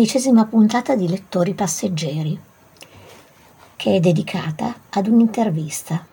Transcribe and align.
alla 0.00 0.08
quindicesima 0.08 0.46
puntata 0.46 0.96
di 0.96 1.06
Lettori 1.06 1.52
Passeggeri, 1.52 2.40
che 3.76 3.96
è 3.96 4.00
dedicata 4.00 4.74
ad 4.88 5.06
un'intervista. 5.06 6.06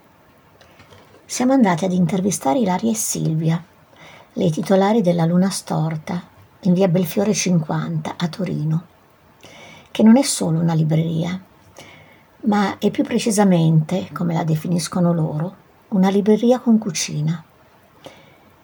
Siamo 1.23 1.53
andati 1.53 1.85
ad 1.85 1.93
intervistare 1.93 2.59
Ilaria 2.59 2.91
e 2.91 2.95
Silvia, 2.95 3.63
le 4.33 4.49
titolari 4.49 5.01
della 5.01 5.23
Luna 5.23 5.49
Storta, 5.49 6.21
in 6.61 6.73
via 6.73 6.89
Belfiore 6.89 7.33
50 7.33 8.15
a 8.17 8.27
Torino, 8.27 8.85
che 9.89 10.03
non 10.03 10.17
è 10.17 10.23
solo 10.23 10.59
una 10.59 10.73
libreria, 10.73 11.39
ma 12.41 12.77
è 12.79 12.91
più 12.91 13.05
precisamente, 13.05 14.09
come 14.11 14.33
la 14.33 14.43
definiscono 14.43 15.13
loro, 15.13 15.55
una 15.89 16.09
libreria 16.09 16.59
con 16.59 16.77
cucina 16.77 17.41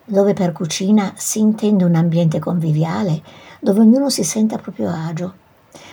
dove 0.06 0.34
per 0.34 0.52
cucina 0.52 1.14
si 1.16 1.40
intende 1.40 1.84
un 1.84 1.96
ambiente 1.96 2.40
conviviale 2.40 3.22
dove 3.60 3.80
ognuno 3.80 4.10
si 4.10 4.24
sente 4.24 4.56
a 4.56 4.60
proprio 4.60 4.90
agio, 4.90 5.34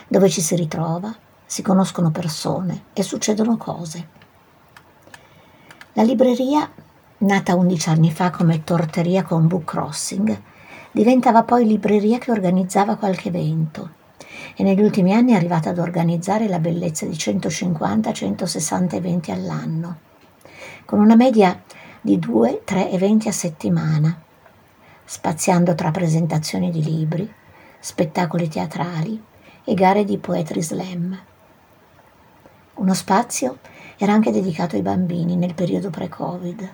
dove 0.07 0.29
ci 0.29 0.41
si 0.41 0.55
ritrova, 0.55 1.15
si 1.45 1.61
conoscono 1.61 2.11
persone 2.11 2.85
e 2.93 3.03
succedono 3.03 3.57
cose. 3.57 4.07
La 5.93 6.03
libreria, 6.03 6.69
nata 7.19 7.55
11 7.55 7.89
anni 7.89 8.11
fa 8.11 8.29
come 8.29 8.63
torteria 8.63 9.23
con 9.23 9.47
book 9.47 9.65
crossing, 9.65 10.41
diventava 10.91 11.43
poi 11.43 11.65
libreria 11.65 12.17
che 12.17 12.31
organizzava 12.31 12.95
qualche 12.95 13.29
evento 13.29 13.99
e 14.55 14.63
negli 14.63 14.81
ultimi 14.81 15.13
anni 15.13 15.31
è 15.31 15.35
arrivata 15.35 15.69
ad 15.69 15.77
organizzare 15.77 16.47
la 16.47 16.59
bellezza 16.59 17.05
di 17.05 17.13
150-160 17.13 18.95
eventi 18.95 19.31
all'anno, 19.31 19.97
con 20.85 20.99
una 20.99 21.15
media 21.15 21.61
di 22.03 22.17
due, 22.17 22.63
tre 22.65 22.89
eventi 22.89 23.27
a 23.27 23.31
settimana, 23.31 24.19
spaziando 25.05 25.75
tra 25.75 25.91
presentazioni 25.91 26.71
di 26.71 26.83
libri, 26.83 27.31
spettacoli 27.79 28.47
teatrali 28.47 29.23
e 29.63 29.73
gare 29.75 30.03
di 30.03 30.17
poetry 30.17 30.63
slam. 30.63 31.19
Uno 32.73 32.93
spazio 32.95 33.59
era 33.97 34.13
anche 34.13 34.31
dedicato 34.31 34.75
ai 34.75 34.81
bambini 34.81 35.35
nel 35.35 35.53
periodo 35.53 35.91
pre-Covid. 35.91 36.73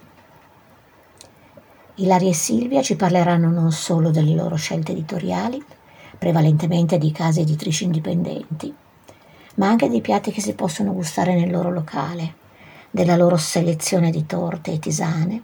Ilaria 1.95 2.30
e 2.30 2.33
Silvia 2.33 2.81
ci 2.81 2.95
parleranno 2.95 3.50
non 3.50 3.73
solo 3.73 4.11
delle 4.11 4.33
loro 4.33 4.55
scelte 4.55 4.94
editoriali, 4.94 5.61
prevalentemente 6.17 6.98
di 6.98 7.11
case 7.11 7.42
editrici 7.42 7.83
indipendenti, 7.83 8.73
ma 9.55 9.67
anche 9.67 9.89
dei 9.89 9.99
piatti 9.99 10.32
che 10.32 10.39
si 10.39 10.54
possono 10.54 10.94
gustare 10.94 11.36
nel 11.36 11.52
loro 11.52 11.70
locale 11.70 12.45
della 12.97 13.15
loro 13.15 13.37
selezione 13.37 14.09
di 14.09 14.25
torte 14.25 14.71
e 14.71 14.80
tisane 14.80 15.43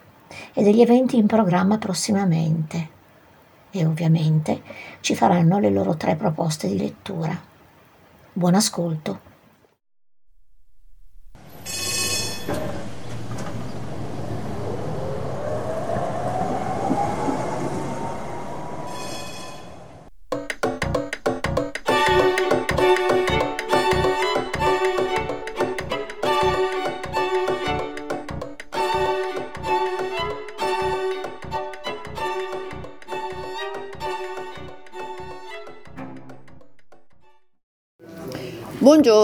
e 0.53 0.63
degli 0.63 0.81
eventi 0.81 1.17
in 1.17 1.27
programma 1.27 1.77
prossimamente. 1.77 2.89
E 3.69 3.85
ovviamente 3.85 4.63
ci 5.01 5.13
faranno 5.13 5.59
le 5.59 5.69
loro 5.69 5.95
tre 5.95 6.15
proposte 6.15 6.67
di 6.67 6.79
lettura. 6.79 7.39
Buon 8.33 8.55
ascolto. 8.55 9.32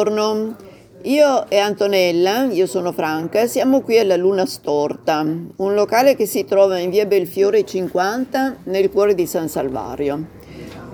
Buongiorno, 0.01 0.55
io 1.01 1.49
e 1.49 1.57
Antonella, 1.57 2.45
io 2.45 2.67
sono 2.67 2.93
Franca, 2.93 3.47
siamo 3.47 3.81
qui 3.81 3.99
alla 3.99 4.15
Luna 4.15 4.45
Storta, 4.45 5.19
un 5.57 5.73
locale 5.73 6.15
che 6.15 6.25
si 6.25 6.45
trova 6.45 6.77
in 6.77 6.89
via 6.89 7.05
Belfiore 7.05 7.65
50 7.65 8.59
nel 8.63 8.91
cuore 8.91 9.13
di 9.13 9.25
San 9.25 9.49
Salvario. 9.49 10.25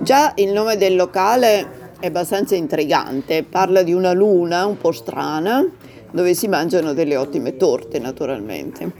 Già 0.00 0.32
il 0.34 0.50
nome 0.50 0.76
del 0.76 0.96
locale 0.96 1.94
è 2.00 2.06
abbastanza 2.06 2.56
intrigante, 2.56 3.44
parla 3.44 3.84
di 3.84 3.92
una 3.92 4.12
luna 4.12 4.66
un 4.66 4.76
po' 4.76 4.90
strana 4.90 5.64
dove 6.10 6.34
si 6.34 6.48
mangiano 6.48 6.92
delle 6.92 7.16
ottime 7.16 7.56
torte 7.56 8.00
naturalmente. 8.00 8.90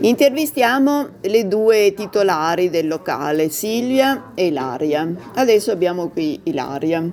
Intervistiamo 0.00 1.10
le 1.20 1.46
due 1.46 1.94
titolari 1.94 2.70
del 2.70 2.88
locale, 2.88 3.50
Silvia 3.50 4.32
e 4.34 4.46
Ilaria. 4.46 5.08
Adesso 5.34 5.70
abbiamo 5.70 6.08
qui 6.08 6.40
Ilaria. 6.42 7.08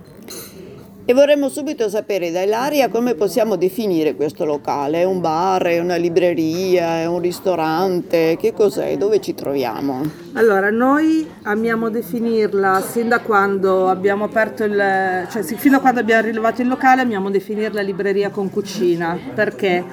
E 1.12 1.14
vorremmo 1.14 1.50
subito 1.50 1.90
sapere 1.90 2.32
da 2.32 2.42
Ilaria 2.42 2.88
come 2.88 3.16
possiamo 3.16 3.58
definire 3.58 4.16
questo 4.16 4.46
locale. 4.46 5.02
È 5.02 5.04
un 5.04 5.20
bar, 5.20 5.64
è 5.64 5.78
una 5.80 5.98
libreria, 5.98 7.00
è 7.00 7.06
un 7.06 7.20
ristorante? 7.20 8.38
Che 8.40 8.54
cos'è? 8.54 8.96
Dove 8.96 9.20
ci 9.20 9.34
troviamo? 9.34 10.04
Allora, 10.36 10.70
noi 10.70 11.30
amiamo 11.42 11.90
definirla 11.90 12.80
sin 12.80 13.10
da 13.10 13.20
quando 13.20 13.90
abbiamo 13.90 14.24
aperto 14.24 14.64
il, 14.64 15.28
cioè 15.30 15.44
fino 15.44 15.76
a 15.76 15.80
quando 15.82 16.00
abbiamo 16.00 16.28
rilevato 16.28 16.62
il 16.62 16.70
locale, 16.70 17.02
amiamo 17.02 17.30
definirla 17.30 17.82
libreria 17.82 18.30
con 18.30 18.50
cucina, 18.50 19.20
perché 19.36 19.84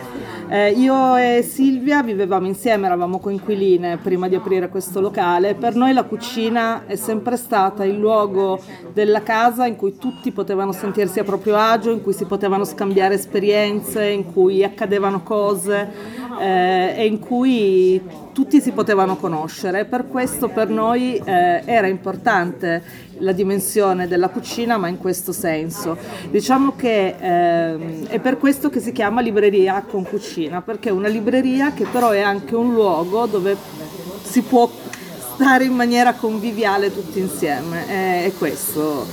eh, 0.50 0.70
io 0.70 1.16
e 1.16 1.42
Silvia 1.42 2.02
vivevamo 2.02 2.46
insieme, 2.46 2.86
eravamo 2.86 3.18
coinquiline 3.18 3.98
prima 3.98 4.28
di 4.28 4.34
aprire 4.34 4.68
questo 4.68 5.00
locale. 5.00 5.54
Per 5.54 5.74
noi 5.74 5.92
la 5.92 6.04
cucina 6.04 6.86
è 6.86 6.96
sempre 6.96 7.36
stata 7.36 7.84
il 7.84 7.98
luogo 7.98 8.58
della 8.92 9.22
casa 9.22 9.66
in 9.66 9.76
cui 9.76 9.98
tutti 9.98 10.30
potevano 10.30 10.72
sentirsi 10.72 11.18
a 11.18 11.24
proprio 11.24 11.56
agio, 11.56 11.90
in 11.90 12.02
cui 12.02 12.14
si 12.14 12.24
potevano 12.24 12.64
scambiare 12.64 13.14
esperienze, 13.14 14.06
in 14.06 14.32
cui 14.32 14.64
accadevano 14.64 15.22
cose 15.22 15.88
eh, 16.40 16.94
e 16.96 17.06
in 17.06 17.18
cui 17.18 18.00
tutti 18.32 18.60
si 18.60 18.72
potevano 18.72 19.16
conoscere. 19.16 19.84
Per 19.84 20.08
questo 20.08 20.48
per 20.48 20.68
noi 20.68 21.16
eh, 21.16 21.62
era 21.64 21.88
importante 21.88 22.82
la 23.20 23.32
dimensione 23.32 24.08
della 24.08 24.28
cucina, 24.28 24.76
ma 24.76 24.88
in 24.88 24.98
questo 24.98 25.32
senso. 25.32 25.96
Diciamo 26.30 26.74
che 26.76 27.14
eh, 27.18 28.08
è 28.08 28.18
per 28.20 28.38
questo 28.38 28.70
che 28.70 28.80
si 28.80 28.92
chiama 28.92 29.20
libreria 29.20 29.84
con 29.88 30.04
cucina, 30.04 30.62
perché 30.62 30.88
è 30.88 30.92
una 30.92 31.08
libreria 31.08 31.72
che 31.72 31.86
però 31.90 32.10
è 32.10 32.20
anche 32.20 32.54
un 32.54 32.72
luogo 32.72 33.26
dove 33.26 33.56
si 34.22 34.42
può 34.42 34.70
stare 35.34 35.64
in 35.64 35.72
maniera 35.72 36.14
conviviale 36.14 36.92
tutti 36.92 37.20
insieme, 37.20 37.86
è, 37.86 38.24
è 38.24 38.32
questo. 38.36 39.06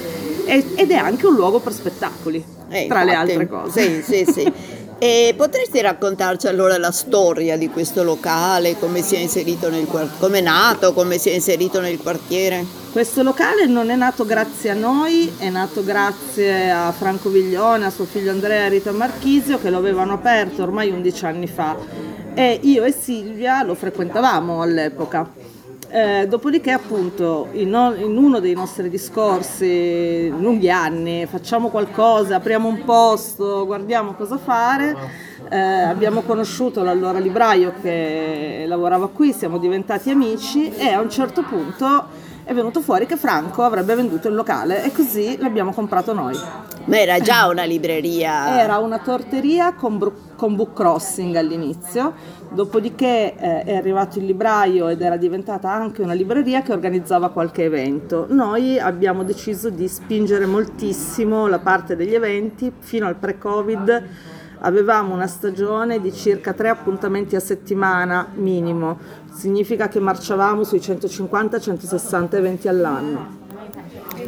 È, 0.46 0.64
ed 0.76 0.92
è 0.92 0.96
anche 0.96 1.28
un 1.28 1.36
luogo 1.36 1.60
per 1.60 1.74
spettacoli, 1.74 2.44
eh, 2.70 2.88
tra 2.88 3.02
infatti, 3.02 3.06
le 3.06 3.14
altre 3.14 3.48
cose. 3.48 4.02
Sì, 4.04 4.26
sì, 4.26 4.32
sì. 4.32 4.54
E 4.98 5.34
potresti 5.36 5.82
raccontarci 5.82 6.48
allora 6.48 6.78
la 6.78 6.92
storia 6.92 7.58
di 7.58 7.70
questo 7.70 8.02
locale, 8.02 8.80
come 8.80 9.02
quartiere, 9.88 10.18
come 10.20 10.40
è 10.40 10.42
nato, 10.42 10.94
come 10.94 11.18
si 11.18 11.30
è 11.30 11.34
inserito 11.34 11.82
nel 11.82 11.98
quartiere? 11.98 12.66
Questo 12.94 13.22
locale 13.22 13.66
non 13.66 13.90
è 13.90 13.96
nato 13.96 14.26
grazie 14.26 14.70
a 14.70 14.74
noi, 14.74 15.34
è 15.38 15.50
nato 15.50 15.84
grazie 15.84 16.72
a 16.72 16.94
Franco 16.94 17.30
Viglione, 17.30 17.86
a 17.86 17.90
suo 17.90 18.06
figlio 18.06 18.32
Andrea 18.32 18.68
e 18.68 18.70
Rita 18.70 18.94
Marchisio 18.94 19.60
che 19.60 19.70
lo 19.70 19.78
avevano 19.78 20.14
aperto 20.14 20.64
ormai 20.64 20.90
11 20.92 21.26
anni 21.26 21.48
fa 21.48 21.76
e 22.34 22.60
io 22.64 22.86
e 22.86 22.94
Silvia 22.94 23.64
lo 23.64 23.76
frequentavamo 23.76 24.62
all'epoca. 24.62 25.55
Eh, 25.96 26.28
dopodiché 26.28 26.72
appunto 26.72 27.48
in, 27.54 27.70
in, 28.00 28.18
uno 28.18 28.42
dei 28.42 28.54
nostri 28.54 28.90
discorsi 28.90 30.28
lunghi 30.28 30.70
anni 30.70 31.26
facciamo 31.26 31.70
qualcosa, 31.70 32.36
apriamo 32.36 32.68
un 32.68 32.84
posto, 32.84 33.66
guardiamo 33.66 34.14
cosa 34.14 34.38
fare, 34.38 34.94
eh, 35.50 35.58
abbiamo 35.58 36.24
conosciuto 36.24 36.84
l'allora 36.84 37.20
libraio 37.20 37.76
che 37.82 38.66
lavorava 38.68 39.08
qui, 39.08 39.32
siamo 39.32 39.58
diventati 39.58 40.10
amici 40.10 40.70
e 40.70 40.90
a 40.90 41.00
un 41.00 41.10
certo 41.10 41.44
punto 41.44 42.25
è 42.46 42.54
venuto 42.54 42.80
fuori 42.82 43.08
che 43.08 43.18
Franco 43.18 43.64
avrebbe 43.64 43.96
venduto 43.96 44.28
il 44.28 44.36
locale 44.36 44.84
e 44.84 44.92
così 44.92 45.36
l'abbiamo 45.40 45.74
comprato 45.74 46.14
noi. 46.14 46.38
Ma 46.86 47.00
era 47.00 47.20
già 47.20 47.48
una 47.48 47.64
libreria? 47.64 48.62
Era 48.62 48.78
una 48.78 49.00
torteria 49.00 49.74
con, 49.74 49.98
bru- 49.98 50.36
con 50.36 50.56
book 50.56 50.74
crossing 50.74 51.36
all'inizio, 51.36 52.14
dopodiché 52.52 53.36
eh, 53.36 53.64
è 53.64 53.76
arrivato 53.76 54.20
il 54.20 54.26
libraio 54.26 54.90
ed 54.90 55.02
era 55.02 55.18
diventata 55.18 55.72
anche 55.72 56.04
una 56.04 56.14
libreria 56.14 56.62
che 56.62 56.72
organizzava 56.72 57.32
qualche 57.32 57.64
evento. 57.64 58.28
Noi 58.30 58.78
abbiamo 58.80 59.24
deciso 59.24 59.72
di 59.72 59.88
spingere 59.88 60.46
moltissimo 60.46 61.48
la 61.48 61.60
parte 61.60 61.96
degli 61.96 62.14
eventi 62.14 62.72
fino 62.78 63.08
al 63.08 63.16
pre-Covid 63.16 64.04
avevamo 64.60 65.14
una 65.14 65.28
stagione 65.28 66.00
di 66.00 66.12
circa 66.14 66.54
tre 66.54 66.70
appuntamenti 66.70 67.36
a 67.36 67.40
settimana 67.40 68.28
minimo, 68.36 68.98
significa 69.36 69.88
che 69.88 70.00
marciavamo 70.00 70.64
sui 70.64 70.80
150-160 70.80 72.36
eventi 72.36 72.68
all'anno. 72.68 73.44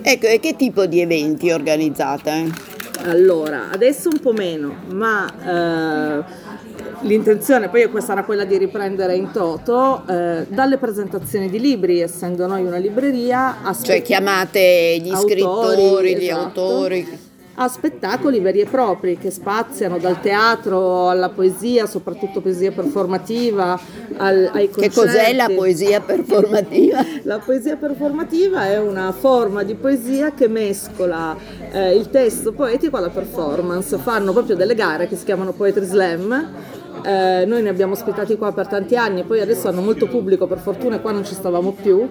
Ecco, 0.02 0.28
e 0.28 0.40
che 0.40 0.56
tipo 0.56 0.86
di 0.86 1.02
eventi 1.02 1.52
organizzate? 1.52 2.76
Allora, 3.06 3.70
adesso 3.72 4.10
un 4.10 4.20
po' 4.20 4.34
meno, 4.34 4.76
ma... 4.90 6.24
Eh, 6.24 6.56
L'intenzione 7.02 7.70
poi 7.70 7.90
sarà 8.02 8.24
quella 8.24 8.44
di 8.44 8.58
riprendere 8.58 9.16
in 9.16 9.30
toto 9.32 10.04
eh, 10.08 10.46
dalle 10.48 10.78
presentazioni 10.78 11.48
di 11.48 11.60
libri, 11.60 12.02
essendo 12.02 12.48
noi 12.48 12.64
una 12.64 12.78
libreria. 12.78 13.56
Cioè 13.84 14.02
chiamate 14.02 14.98
gli 15.00 15.10
autori, 15.10 15.32
scrittori, 15.32 16.14
esatto, 16.14 16.24
gli 16.24 16.30
autori 16.30 17.20
a 17.60 17.68
spettacoli 17.68 18.40
veri 18.40 18.60
e 18.60 18.66
propri 18.66 19.18
che 19.18 19.32
spaziano 19.32 19.98
dal 19.98 20.20
teatro 20.22 21.10
alla 21.10 21.30
poesia, 21.30 21.88
soprattutto 21.88 22.40
poesia 22.40 22.72
performativa, 22.72 23.80
al, 24.18 24.50
ai 24.54 24.70
concerti. 24.70 24.82
Che 24.82 24.90
cos'è 24.90 25.34
la 25.34 25.50
poesia 25.54 26.00
performativa? 26.02 27.04
la 27.24 27.40
poesia 27.40 27.76
performativa 27.76 28.68
è 28.68 28.80
una 28.80 29.12
forma 29.12 29.64
di 29.64 29.74
poesia 29.74 30.34
che 30.34 30.48
mescola 30.48 31.36
eh, 31.72 31.96
il 31.96 32.10
testo 32.12 32.54
poetico 32.54 32.98
alla 32.98 33.10
performance. 33.10 33.98
Fanno 33.98 34.34
proprio 34.34 34.56
delle 34.56 34.76
gare 34.76 35.08
che 35.08 35.16
si 35.16 35.26
chiamano 35.26 35.52
Poetry 35.52 35.86
Slam 35.86 36.76
eh, 37.04 37.46
noi 37.46 37.62
ne 37.62 37.70
abbiamo 37.70 37.94
ospitati 37.94 38.38
qua 38.38 38.52
per 38.52 38.68
tanti 38.68 38.96
anni, 38.96 39.24
poi 39.24 39.40
adesso 39.42 39.68
hanno 39.68 39.82
molto 39.82 40.08
pubblico, 40.08 40.48
per 40.48 40.60
fortuna 40.60 41.00
qua 41.00 41.12
non 41.12 41.26
ci 41.26 41.34
stavamo 41.34 41.72
più, 41.72 42.10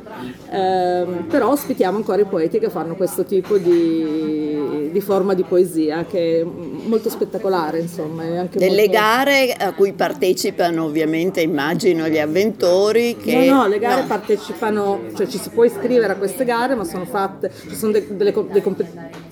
eh, 0.51 1.07
però 1.29 1.51
ospitiamo 1.51 1.97
ancora 1.97 2.23
i 2.23 2.25
poeti 2.25 2.59
che 2.59 2.71
fanno 2.71 2.95
questo 2.97 3.25
tipo 3.25 3.57
di, 3.57 4.91
di 4.93 5.01
forma 5.01 5.35
di 5.35 5.43
poesia 5.43 6.05
che 6.05 6.41
è 6.41 6.45
molto 6.45 7.11
spettacolare, 7.11 7.81
insomma. 7.81 8.25
Delle 8.25 8.87
molto... 8.87 8.91
gare 8.91 9.53
a 9.53 9.73
cui 9.73 9.93
partecipano 9.93 10.85
ovviamente 10.85 11.41
immagino 11.41 12.09
gli 12.09 12.19
avventori 12.19 13.17
che... 13.17 13.47
No, 13.47 13.63
no, 13.63 13.67
le 13.69 13.79
gare 13.79 14.03
no. 14.03 14.07
partecipano, 14.07 15.01
cioè 15.17 15.27
ci 15.27 15.39
si 15.39 15.51
può 15.51 15.65
iscrivere 15.65 16.13
a 16.13 16.17
queste 16.17 16.45
gare, 16.45 16.75
ma 16.75 16.85
sono 16.85 17.05
fatte, 17.05 17.51
ci 17.69 17.75
sono 17.75 17.93
de, 17.93 18.07
delle, 18.11 18.33
delle 18.33 18.63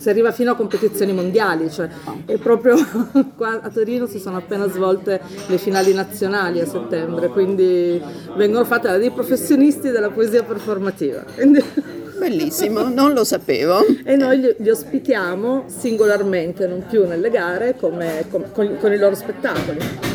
si 0.04 0.10
arriva 0.10 0.32
fino 0.32 0.50
a 0.50 0.54
competizioni 0.54 1.14
mondiali, 1.14 1.70
cioè 1.70 1.88
è 2.26 2.36
proprio 2.36 2.76
qua 3.38 3.62
a 3.62 3.70
Torino 3.70 4.04
si 4.06 4.18
sono 4.18 4.36
appena 4.36 4.68
svolte 4.68 5.18
le 5.46 5.56
finali 5.56 5.94
nazionali 5.94 6.60
a 6.60 6.66
settembre, 6.66 7.28
quindi 7.28 7.98
vengono 8.36 8.66
fatte 8.66 8.88
da 8.88 8.98
dei 8.98 9.10
professionisti 9.10 9.88
della 9.88 10.10
poesia 10.10 10.42
performativa. 10.42 11.24
Quindi... 11.34 11.64
Bellissimo, 12.18 12.86
non 12.86 13.14
lo 13.14 13.24
sapevo. 13.24 13.82
E 14.04 14.14
noi 14.16 14.40
li, 14.40 14.54
li, 14.58 14.68
ospitiamo 14.68 15.64
singolarmente, 15.66 16.66
non 16.66 16.84
più 16.86 17.06
nelle 17.06 17.30
gare, 17.30 17.74
come, 17.76 18.26
con, 18.30 18.76
con 18.78 18.92
i 18.92 18.98
loro 18.98 19.14
spettacoli. 19.14 20.13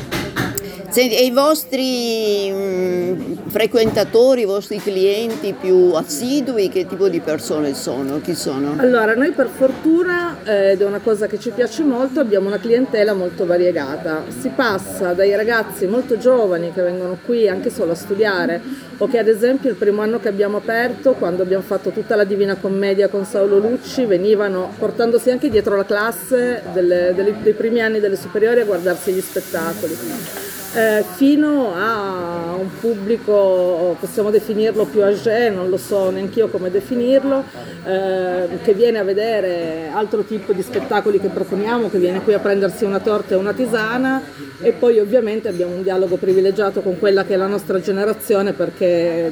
Senti, 0.89 1.15
e 1.15 1.25
i 1.25 1.29
vostri 1.29 2.51
mh, 2.51 3.49
frequentatori, 3.49 4.41
i 4.41 4.45
vostri 4.45 4.79
clienti 4.79 5.53
più 5.53 5.91
assidui, 5.93 6.67
che 6.67 6.87
tipo 6.87 7.07
di 7.09 7.19
persone 7.19 7.75
sono? 7.75 8.19
Chi 8.21 8.33
sono? 8.33 8.73
Allora, 8.77 9.13
noi 9.13 9.31
per 9.31 9.49
fortuna, 9.55 10.37
eh, 10.43 10.71
ed 10.71 10.81
è 10.81 10.85
una 10.85 10.97
cosa 10.97 11.27
che 11.27 11.39
ci 11.39 11.51
piace 11.51 11.83
molto, 11.83 12.19
abbiamo 12.19 12.47
una 12.47 12.57
clientela 12.57 13.13
molto 13.13 13.45
variegata. 13.45 14.23
Si 14.35 14.49
passa 14.49 15.13
dai 15.13 15.35
ragazzi 15.35 15.85
molto 15.85 16.17
giovani 16.17 16.73
che 16.73 16.81
vengono 16.81 17.19
qui 17.23 17.47
anche 17.47 17.69
solo 17.69 17.91
a 17.91 17.95
studiare, 17.95 18.59
o 18.97 19.07
che 19.07 19.19
ad 19.19 19.27
esempio 19.27 19.69
il 19.69 19.75
primo 19.75 20.01
anno 20.01 20.19
che 20.19 20.27
abbiamo 20.27 20.57
aperto, 20.57 21.13
quando 21.13 21.43
abbiamo 21.43 21.63
fatto 21.63 21.91
tutta 21.91 22.15
la 22.15 22.23
Divina 22.23 22.55
Commedia 22.55 23.09
con 23.09 23.25
Saulo 23.25 23.59
Lucci, 23.59 24.05
venivano 24.05 24.73
portandosi 24.79 25.29
anche 25.29 25.51
dietro 25.51 25.75
la 25.75 25.85
classe 25.85 26.63
delle, 26.73 27.13
delle, 27.13 27.35
dei 27.43 27.53
primi 27.53 27.79
anni 27.79 27.99
delle 27.99 28.15
superiori 28.15 28.61
a 28.61 28.65
guardarsi 28.65 29.11
gli 29.11 29.21
spettacoli 29.21 30.48
eh, 30.75 31.03
fino 31.15 31.73
a 31.73 32.55
un 32.57 32.69
pubblico, 32.79 33.95
possiamo 33.99 34.29
definirlo 34.29 34.85
più 34.85 35.01
âgé, 35.01 35.49
non 35.49 35.69
lo 35.69 35.77
so 35.77 36.09
neanche 36.11 36.39
io 36.39 36.47
come 36.49 36.69
definirlo, 36.69 37.43
eh, 37.85 38.47
che 38.61 38.73
viene 38.73 38.99
a 38.99 39.03
vedere 39.03 39.89
altro 39.91 40.23
tipo 40.23 40.53
di 40.53 40.61
spettacoli 40.61 41.19
che 41.19 41.29
proponiamo, 41.29 41.89
che 41.89 41.97
viene 41.97 42.21
qui 42.21 42.33
a 42.33 42.39
prendersi 42.39 42.83
una 42.83 42.99
torta 42.99 43.33
e 43.33 43.37
una 43.37 43.53
tisana. 43.53 44.21
E 44.61 44.73
poi 44.73 44.99
ovviamente 44.99 45.47
abbiamo 45.47 45.73
un 45.73 45.83
dialogo 45.83 46.17
privilegiato 46.17 46.81
con 46.81 46.99
quella 46.99 47.23
che 47.23 47.33
è 47.33 47.37
la 47.37 47.47
nostra 47.47 47.79
generazione 47.79 48.53
perché 48.53 49.31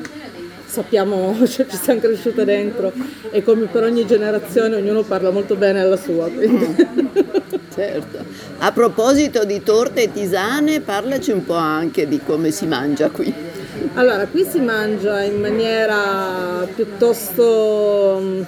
sappiamo, 0.67 1.35
cioè, 1.47 1.65
ci 1.65 1.77
siamo 1.77 1.99
cresciute 1.99 2.45
dentro 2.45 2.91
e 3.31 3.41
come 3.43 3.65
per 3.65 3.83
ogni 3.83 4.05
generazione 4.05 4.75
ognuno 4.75 5.03
parla 5.03 5.31
molto 5.31 5.55
bene 5.55 5.81
alla 5.81 5.97
sua. 5.97 6.29
certo. 7.73 8.25
A 8.59 8.71
proposito 8.71 9.45
di 9.45 9.61
torte 9.63 10.03
e 10.03 10.11
tisane, 10.11 10.81
parlaci 10.81 11.31
un 11.31 11.45
po' 11.45 11.53
anche 11.53 12.07
di 12.07 12.19
come 12.23 12.51
si 12.51 12.65
mangia 12.65 13.09
qui. 13.09 13.33
Allora, 13.93 14.25
qui 14.27 14.43
si 14.43 14.59
mangia 14.59 15.21
in 15.23 15.39
maniera 15.39 16.67
piuttosto 16.73 18.45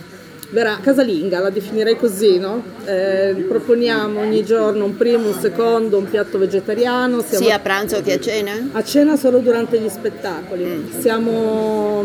verrà 0.51 0.79
casalinga, 0.81 1.39
la 1.39 1.49
definirei 1.49 1.95
così, 1.95 2.37
no? 2.39 2.63
Eh, 2.85 3.45
proponiamo 3.47 4.19
ogni 4.19 4.43
giorno 4.43 4.85
un 4.85 4.97
primo, 4.97 5.27
un 5.27 5.39
secondo, 5.39 5.97
un 5.97 6.09
piatto 6.09 6.37
vegetariano. 6.37 7.21
Siamo 7.21 7.45
Sia 7.45 7.55
a 7.55 7.59
pranzo 7.59 8.01
che 8.01 8.13
a 8.13 8.19
cena? 8.19 8.69
A 8.71 8.83
cena 8.83 9.15
solo 9.15 9.39
durante 9.39 9.79
gli 9.79 9.89
spettacoli. 9.89 10.63
Mm. 10.65 10.99
Siamo 10.99 12.03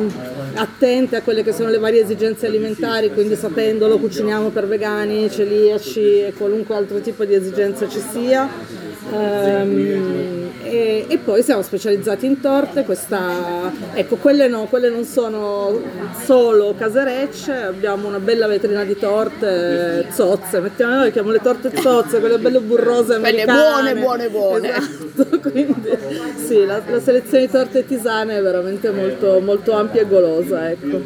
attenti 0.55 1.17
a 1.17 1.23
quelle 1.23 1.43
che 1.43 1.53
sono 1.53 1.71
le 1.71 1.79
varie 1.79 2.03
esigenze 2.03 2.47
alimentari, 2.47 3.13
quindi 3.13 3.35
sapendolo 3.37 3.99
cuciniamo 3.99 4.51
per 4.51 4.67
vegani, 4.67 5.31
celiaci 5.31 6.21
e 6.21 6.35
qualunque 6.37 6.75
altro 6.75 7.01
tipo 7.01 7.25
di 7.25 7.35
esigenza 7.35 7.89
ci 7.89 8.01
sia. 8.13 8.93
Um, 9.11 10.51
e, 10.63 11.05
e, 11.09 11.19
poi 11.19 11.43
siamo 11.43 11.63
specializzati 11.63 12.25
in 12.25 12.41
torte, 12.41 12.85
questa, 12.85 13.71
ecco 13.93 14.17
quelle 14.17 14.49
no, 14.49 14.65
quelle 14.65 14.89
non 14.89 15.05
sono 15.05 15.79
solo 16.25 16.75
caserecce, 16.77 17.53
abbiamo 17.53 18.09
una 18.09 18.19
bella 18.19 18.47
vetrina 18.47 18.83
di 18.83 18.97
torte 18.97 20.07
zozze, 20.11 20.61
mettiamo 20.61 20.95
noi 20.95 21.13
chiamiamo 21.13 21.37
le 21.37 21.43
torte 21.43 21.71
zozze, 21.77 22.19
quelle 22.19 22.39
belle 22.39 22.61
burrose 22.61 23.15
americane. 23.15 23.93
Quelle 23.93 24.01
buone, 24.01 24.29
buone, 24.29 24.29
buone. 24.31 24.69
Esatto, 24.69 25.39
quindi 25.51 25.97
sì, 26.45 26.65
la, 26.65 26.81
la, 26.87 27.01
selezione 27.01 27.45
di 27.45 27.53
torte 27.53 27.87
tisane 27.87 28.39
è 28.39 28.43
veramente 28.43 28.91
molto, 28.91 29.41
molto 29.41 29.73
ampia 29.73 30.01
e 30.01 30.09
golosa, 30.09 30.71
ecco. 30.71 31.03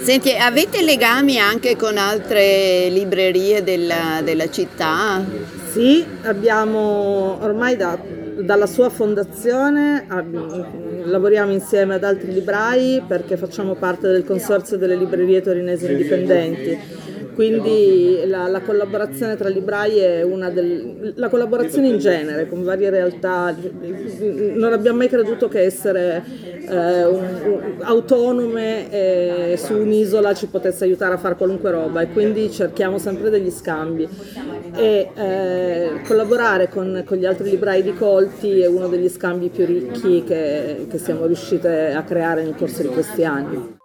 Senti, 0.00 0.32
avete 0.32 0.82
legami 0.82 1.38
anche 1.38 1.76
con 1.76 1.96
altre 1.96 2.88
librerie 2.88 3.62
della, 3.62 4.20
della 4.22 4.50
città? 4.50 5.22
Sì, 5.70 6.04
abbiamo 6.22 7.38
ormai 7.42 7.76
da 7.76 7.98
dalla 8.38 8.66
sua 8.66 8.88
fondazione 8.88 10.06
lavoriamo 11.04 11.50
insieme 11.52 11.94
ad 11.94 12.04
altri 12.04 12.32
librai 12.32 13.02
perché 13.06 13.36
facciamo 13.36 13.74
parte 13.74 14.08
del 14.08 14.24
consorzio 14.24 14.76
delle 14.76 14.94
librerie 14.94 15.40
torinesi 15.40 15.90
indipendenti 15.90 16.78
quindi 17.38 18.24
la, 18.26 18.48
la, 18.48 18.60
collaborazione 18.62 19.36
tra 19.36 19.48
librai 19.48 19.98
è 19.98 20.22
una 20.24 20.50
delle 20.50 21.12
la 21.14 21.28
collaborazione 21.28 21.86
in 21.86 21.98
genere 21.98 22.48
con 22.48 22.64
varie 22.64 22.90
realtà 22.90 23.54
non 24.56 24.72
abbiamo 24.72 24.98
mai 24.98 25.08
creduto 25.08 25.46
che 25.46 25.60
essere 25.60 26.24
eh, 26.68 27.04
un, 27.04 27.76
autonome 27.82 28.90
eh, 28.90 29.56
su 29.56 29.74
un'isola 29.74 30.34
ci 30.34 30.48
potesse 30.48 30.82
aiutare 30.82 31.14
a 31.14 31.18
fare 31.18 31.36
qualunque 31.36 31.70
roba 31.70 32.00
e 32.00 32.08
quindi 32.08 32.50
cerchiamo 32.50 32.98
sempre 32.98 33.30
degli 33.30 33.50
scambi 33.50 34.08
e 34.74 35.10
eh, 35.14 35.90
collaborare 36.08 36.68
con, 36.68 37.04
con, 37.06 37.18
gli 37.18 37.24
altri 37.24 37.50
librai 37.50 37.84
di 37.84 37.94
Colti 37.94 38.62
è 38.62 38.66
uno 38.66 38.88
degli 38.88 39.08
scambi 39.08 39.48
più 39.48 39.64
ricchi 39.64 40.24
che, 40.24 40.88
che 40.90 40.98
siamo 40.98 41.24
riuscite 41.26 41.92
a 41.92 42.02
creare 42.02 42.42
nel 42.42 42.56
corso 42.56 42.82
di 42.82 42.88
questi 42.88 43.24
anni. 43.24 43.77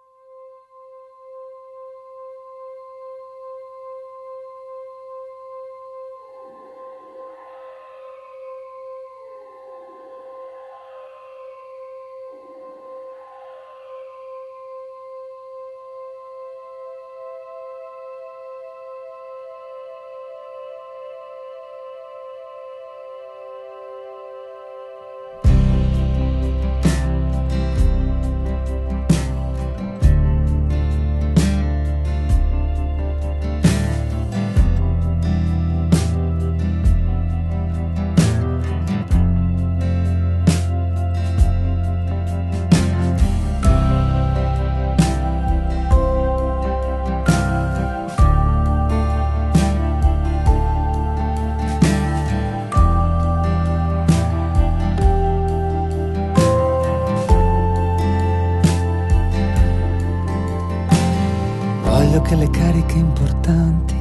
Anche 62.34 62.36
le 62.36 62.50
cariche 62.50 62.98
importanti, 62.98 63.94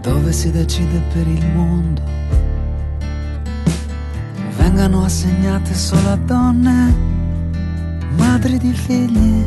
dove 0.00 0.32
si 0.32 0.50
decide 0.50 1.00
per 1.12 1.26
il 1.26 1.46
mondo, 1.54 2.02
vengano 4.56 5.04
assegnate 5.04 5.74
solo 5.74 6.10
a 6.10 6.16
donne, 6.16 6.94
madri 8.16 8.58
di 8.58 8.72
figli. 8.72 9.44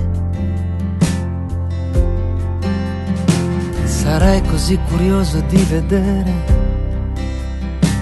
Sarei 3.84 4.42
così 4.44 4.78
curioso 4.90 5.42
di 5.48 5.64
vedere 5.64 6.62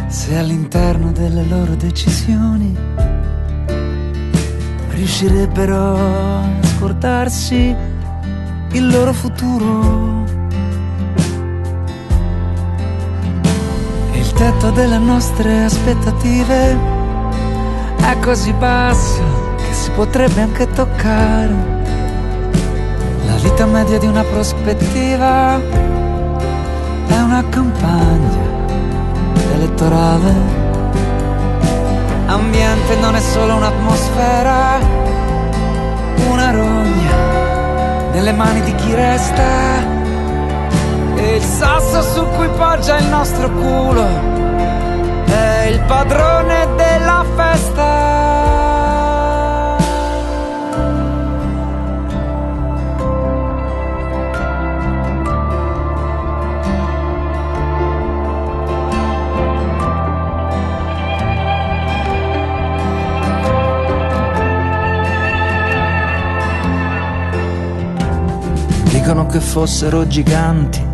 se 0.08 0.38
all'interno 0.38 1.12
delle 1.12 1.46
loro 1.46 1.76
decisioni 1.76 2.76
riuscirebbero 4.90 5.96
a 5.96 6.44
scordarsi 6.62 7.91
il 8.72 8.88
loro 8.90 9.14
futuro. 9.14 10.24
Il 14.14 14.32
tetto 14.34 14.72
delle 14.72 14.98
nostre 14.98 15.64
aspettative 15.64 16.78
è 17.98 18.20
così 18.20 18.54
basso 18.54 19.56
che 19.58 19.74
si 19.74 19.92
potrebbe 19.92 20.42
anche 20.42 20.68
toccare 20.72 21.56
la 23.26 23.36
vita 23.42 23.66
media 23.66 24.00
di 24.00 24.08
una 24.08 24.24
prospettiva. 24.24 25.60
È 27.08 27.20
una 27.20 27.44
campagna 27.50 28.50
elettorale 29.54 30.70
ambiente 32.28 32.96
non 32.96 33.16
è 33.16 33.20
solo 33.20 33.56
un'atmosfera, 33.56 34.80
una 36.30 36.52
rogna 36.52 37.41
nelle 38.12 38.32
mani 38.34 38.62
di 38.62 38.76
chi 38.76 38.94
resta. 38.94 40.00
E 41.16 41.36
il 41.36 41.44
sasso 41.44 42.02
su 42.02 42.26
cui 42.36 42.50
poggia 42.50 42.98
il 42.98 43.06
nostro 43.06 43.50
culo 43.52 44.08
è 45.26 45.68
il 45.70 45.80
padrone 45.82 46.68
della 46.76 47.26
festa. 47.36 48.31
Che 69.32 69.40
fossero 69.40 70.06
giganti, 70.08 70.86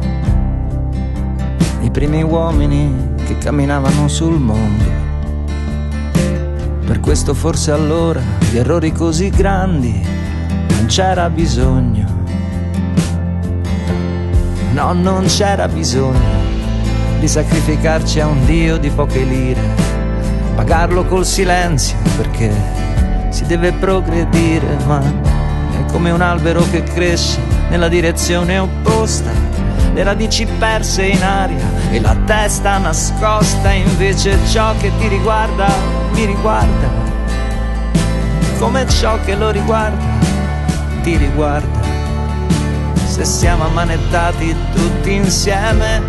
i 1.82 1.90
primi 1.90 2.22
uomini 2.22 3.16
che 3.26 3.36
camminavano 3.40 4.08
sul 4.08 4.40
mondo. 4.40 4.84
Per 6.86 7.00
questo 7.00 7.34
forse 7.34 7.72
allora 7.72 8.22
di 8.52 8.58
errori 8.58 8.92
così 8.92 9.32
grandi 9.32 10.06
non 10.70 10.86
c'era 10.86 11.32
bisogno. 11.32 12.06
No, 14.74 14.94
non 14.94 15.26
c'era 15.26 15.68
bisogno 15.68 16.46
di 17.20 17.28
sacrificarci 17.28 18.20
a 18.20 18.28
un 18.28 18.46
dio 18.46 18.78
di 18.78 18.90
poche 18.90 19.24
lire, 19.24 19.62
pagarlo 20.54 21.06
col 21.06 21.26
silenzio 21.26 21.98
perché 22.16 22.54
si 23.30 23.48
deve 23.48 23.72
progredire, 23.72 24.78
ma 24.86 25.02
è 25.02 25.92
come 25.92 26.12
un 26.12 26.22
albero 26.22 26.62
che 26.70 26.84
cresce 26.84 27.47
nella 27.70 27.88
direzione 27.88 28.58
opposta, 28.58 29.32
le 29.94 30.04
radici 30.04 30.46
perse 30.46 31.06
in 31.06 31.24
aria 31.24 31.66
e 31.92 32.00
la 32.00 32.16
testa 32.26 32.78
nascosta, 32.78 33.72
invece 33.72 34.38
ciò 34.48 34.76
che 34.78 34.92
ti 35.00 35.08
riguarda 35.08 35.68
mi 36.12 36.26
riguarda, 36.26 36.90
come 38.58 38.88
ciò 38.88 39.20
che 39.24 39.36
lo 39.36 39.50
riguarda 39.50 40.18
ti 41.08 41.16
riguarda. 41.16 41.80
Se 43.06 43.24
siamo 43.24 43.66
ammanettati 43.66 44.56
tutti 44.74 45.14
insieme 45.14 46.02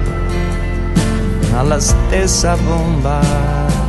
alla 1.55 1.79
stessa 1.79 2.57
bomba. 2.57 3.88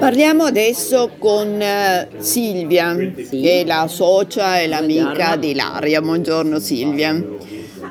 Parliamo 0.00 0.44
adesso 0.44 1.10
con 1.18 1.60
eh, 1.60 2.08
Silvia, 2.20 2.96
che 2.96 3.60
è 3.60 3.64
la 3.66 3.86
socia 3.86 4.58
e 4.58 4.66
l'amica 4.66 5.36
di 5.36 5.50
Ilaria. 5.50 6.00
Buongiorno 6.00 6.58
Silvia. 6.58 7.22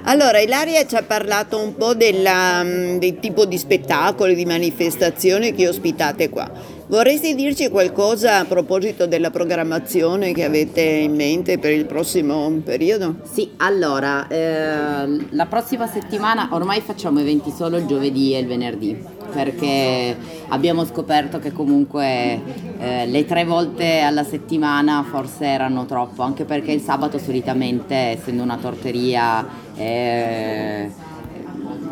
Allora, 0.05 0.39
Ilaria 0.39 0.87
ci 0.87 0.95
ha 0.95 1.03
parlato 1.03 1.61
un 1.61 1.75
po' 1.75 1.93
della, 1.93 2.63
mm, 2.63 2.97
del 2.97 3.19
tipo 3.19 3.45
di 3.45 3.59
spettacoli, 3.59 4.33
di 4.33 4.45
manifestazioni 4.45 5.53
che 5.53 5.67
ospitate 5.67 6.29
qua. 6.29 6.51
Vorresti 6.89 7.35
dirci 7.35 7.69
qualcosa 7.69 8.39
a 8.39 8.45
proposito 8.45 9.05
della 9.05 9.29
programmazione 9.29 10.33
che 10.33 10.43
avete 10.43 10.81
in 10.81 11.13
mente 11.13 11.59
per 11.59 11.71
il 11.71 11.85
prossimo 11.85 12.49
periodo? 12.65 13.17
Sì, 13.31 13.51
allora, 13.57 14.27
eh, 14.27 15.27
la 15.29 15.45
prossima 15.45 15.85
settimana 15.85 16.49
ormai 16.49 16.81
facciamo 16.81 17.19
eventi 17.19 17.51
solo 17.51 17.77
il 17.77 17.85
giovedì 17.85 18.33
e 18.33 18.39
il 18.39 18.47
venerdì 18.47 19.17
perché 19.31 20.17
abbiamo 20.47 20.83
scoperto 20.83 21.37
che 21.37 21.51
comunque 21.51 22.41
eh, 22.79 23.05
le 23.05 23.25
tre 23.25 23.45
volte 23.45 23.99
alla 23.99 24.23
settimana 24.23 25.05
forse 25.07 25.45
erano 25.45 25.85
troppo, 25.85 26.23
anche 26.23 26.43
perché 26.43 26.71
il 26.71 26.81
sabato 26.81 27.19
solitamente, 27.19 27.93
essendo 27.93 28.41
una 28.41 28.57
torteria, 28.57 29.47
eh, 29.75 30.89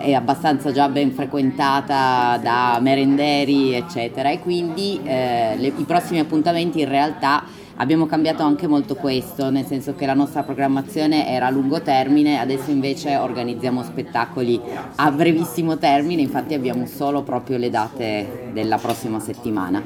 è 0.07 0.13
abbastanza 0.13 0.71
già 0.71 0.87
ben 0.87 1.11
frequentata 1.11 2.39
da 2.41 2.79
merenderi 2.81 3.73
eccetera 3.73 4.29
e 4.29 4.39
quindi 4.39 5.01
eh, 5.03 5.55
le, 5.57 5.67
i 5.67 5.83
prossimi 5.83 6.19
appuntamenti 6.19 6.79
in 6.79 6.87
realtà 6.87 7.43
abbiamo 7.75 8.05
cambiato 8.05 8.41
anche 8.41 8.67
molto 8.67 8.95
questo, 8.95 9.49
nel 9.49 9.65
senso 9.65 9.95
che 9.95 10.05
la 10.05 10.13
nostra 10.13 10.43
programmazione 10.43 11.27
era 11.27 11.47
a 11.47 11.49
lungo 11.49 11.81
termine, 11.81 12.39
adesso 12.39 12.71
invece 12.71 13.17
organizziamo 13.17 13.83
spettacoli 13.83 14.59
a 14.95 15.11
brevissimo 15.11 15.77
termine, 15.77 16.21
infatti 16.21 16.53
abbiamo 16.53 16.85
solo 16.85 17.21
proprio 17.21 17.57
le 17.57 17.69
date 17.69 18.49
della 18.53 18.77
prossima 18.77 19.19
settimana. 19.19 19.83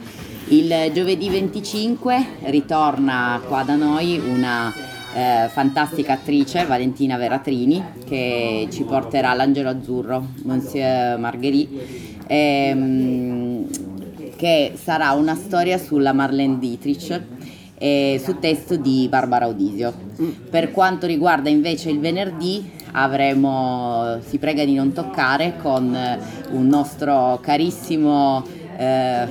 Il 0.50 0.92
giovedì 0.94 1.30
25 1.30 2.26
ritorna 2.44 3.42
qua 3.46 3.64
da 3.64 3.76
noi 3.76 4.20
una 4.20 4.91
eh, 5.14 5.48
fantastica 5.50 6.14
attrice 6.14 6.66
Valentina 6.66 7.18
Veratrini 7.18 7.84
che 8.06 8.68
ci 8.72 8.84
porterà 8.84 9.34
l'Angelo 9.34 9.70
Azzurro, 9.70 10.26
Monsieur 10.44 11.18
Marguerite, 11.18 12.24
ehm, 12.28 13.68
che 14.36 14.74
sarà 14.76 15.12
una 15.12 15.36
storia 15.36 15.78
sulla 15.78 16.14
Marlene 16.14 16.60
Dietrich 16.60 17.22
eh, 17.78 18.22
su 18.24 18.38
testo 18.40 18.76
di 18.76 19.08
Barbara 19.10 19.48
Odisio. 19.48 19.92
Per 20.50 20.72
quanto 20.72 21.08
riguarda 21.08 21.50
invece 21.50 21.90
il 21.90 22.00
venerdì 22.00 22.70
avremo, 22.92 24.20
si 24.28 24.38
prega 24.38 24.64
di 24.64 24.76
non 24.76 24.94
toccare, 24.94 25.56
con 25.62 25.98
un 26.52 26.68
nostro 26.68 27.40
carissimo 27.42 28.44
eh, 28.78 29.28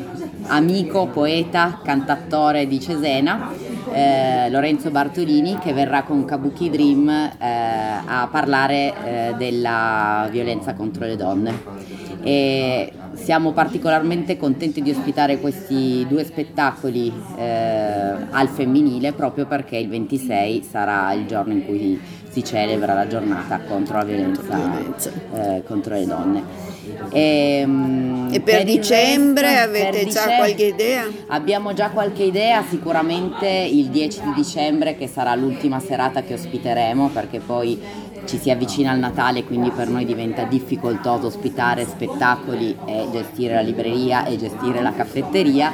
amico, 0.47 1.07
poeta, 1.07 1.81
cantattore 1.83 2.67
di 2.67 2.81
Cesena, 2.81 3.53
eh, 3.93 4.51
Lorenzo 4.51 4.91
Bartolini 4.91 5.59
che 5.59 5.73
verrà 5.73 6.03
con 6.03 6.25
Kabuki 6.25 6.71
Dream 6.71 7.09
eh, 7.09 7.35
a 7.41 8.29
parlare 8.31 8.93
eh, 9.05 9.35
della 9.37 10.29
violenza 10.31 10.75
contro 10.75 11.07
le 11.07 11.17
donne. 11.17 11.89
E 12.23 12.93
siamo 13.15 13.53
particolarmente 13.53 14.37
contenti 14.37 14.83
di 14.83 14.91
ospitare 14.91 15.41
questi 15.41 16.07
due 16.09 16.25
spettacoli 16.25 17.13
eh, 17.37 18.15
al 18.31 18.49
femminile 18.49 19.13
proprio 19.13 19.47
perché 19.47 19.77
il 19.77 19.89
26 19.89 20.63
sarà 20.63 21.13
il 21.13 21.27
giorno 21.27 21.53
in 21.53 21.65
cui 21.65 22.01
si 22.29 22.45
celebra 22.45 22.95
la 22.95 23.07
giornata 23.07 23.61
contro 23.61 23.97
la 23.99 24.05
violenza 24.05 24.43
eh, 25.35 25.63
contro 25.67 25.95
le 25.95 26.07
donne. 26.07 26.70
E, 27.13 27.61
ehm, 27.61 28.29
e 28.33 28.41
per, 28.41 28.57
per, 28.57 28.65
dicembre 28.65 29.47
resto, 29.47 29.69
avete 29.69 29.91
per 29.91 29.93
già 29.93 30.05
dicembre, 30.05 30.37
qualche 30.37 30.65
idea? 30.65 31.09
Abbiamo 31.29 31.73
già 31.73 31.91
qualche 31.91 32.23
idea, 32.23 32.63
sicuramente 32.69 33.49
il 33.49 33.89
10 33.89 34.21
di 34.23 34.33
dicembre 34.35 34.97
che 34.97 35.09
sarà 35.09 35.35
l'ultima 35.35 35.81
serata 35.81 36.23
che 36.23 36.35
ospiteremo 36.35 37.09
perché 37.09 37.41
poi 37.41 37.79
ci 38.27 38.39
si 38.39 38.51
avvicina 38.51 38.91
al 38.93 38.99
Natale, 38.99 39.45
quindi 39.45 39.71
per 39.71 39.89
noi 39.89 40.05
diventa 40.05 40.45
difficoltoso 40.45 41.27
ospitare 41.27 41.85
spettacoli 41.85 42.77
e 42.87 43.09
gestire 43.11 43.55
la 43.55 43.61
libreria 43.61 44.25
e 44.25 44.37
gestire 44.37 44.81
la 44.81 44.93
caffetteria. 44.93 45.73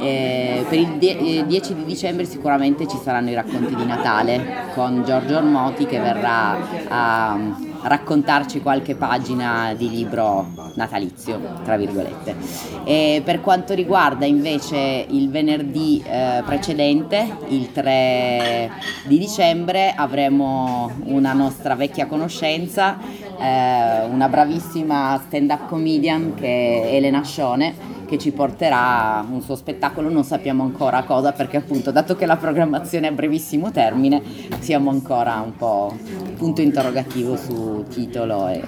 Eh, 0.00 0.64
per 0.66 0.78
il 0.78 0.96
10 0.96 1.72
eh, 1.72 1.74
di 1.74 1.84
dicembre 1.84 2.24
sicuramente 2.24 2.88
ci 2.88 2.96
saranno 3.02 3.28
i 3.28 3.34
racconti 3.34 3.74
di 3.74 3.84
Natale 3.84 4.70
con 4.72 5.04
Giorgio 5.04 5.36
Ormoti 5.36 5.84
che 5.84 5.98
verrà 5.98 6.56
a 6.88 7.68
raccontarci 7.82 8.60
qualche 8.60 8.94
pagina 8.94 9.74
di 9.74 9.88
libro 9.88 10.46
natalizio, 10.74 11.40
tra 11.64 11.76
virgolette. 11.76 12.36
E 12.84 13.22
per 13.24 13.40
quanto 13.40 13.74
riguarda 13.74 14.26
invece 14.26 15.06
il 15.08 15.30
venerdì 15.30 16.02
eh, 16.04 16.42
precedente, 16.44 17.36
il 17.48 17.72
3 17.72 18.70
di 19.06 19.18
dicembre, 19.18 19.94
avremo 19.94 20.90
una 21.04 21.32
nostra 21.32 21.74
vecchia 21.74 22.06
conoscenza, 22.06 22.98
eh, 23.38 24.04
una 24.04 24.28
bravissima 24.28 25.20
stand-up 25.26 25.68
comedian 25.68 26.34
che 26.34 26.82
è 26.90 26.94
Elena 26.94 27.22
Scione 27.22 27.98
che 28.10 28.18
ci 28.18 28.32
porterà 28.32 29.24
un 29.30 29.40
suo 29.40 29.54
spettacolo, 29.54 30.10
non 30.10 30.24
sappiamo 30.24 30.64
ancora 30.64 31.04
cosa 31.04 31.30
perché 31.30 31.58
appunto 31.58 31.92
dato 31.92 32.16
che 32.16 32.26
la 32.26 32.36
programmazione 32.36 33.06
è 33.06 33.10
a 33.10 33.12
brevissimo 33.12 33.70
termine 33.70 34.20
siamo 34.58 34.90
ancora 34.90 35.40
un 35.44 35.54
po' 35.54 35.96
punto 36.36 36.60
interrogativo 36.60 37.36
su 37.36 37.84
titolo. 37.88 38.48
E... 38.48 38.62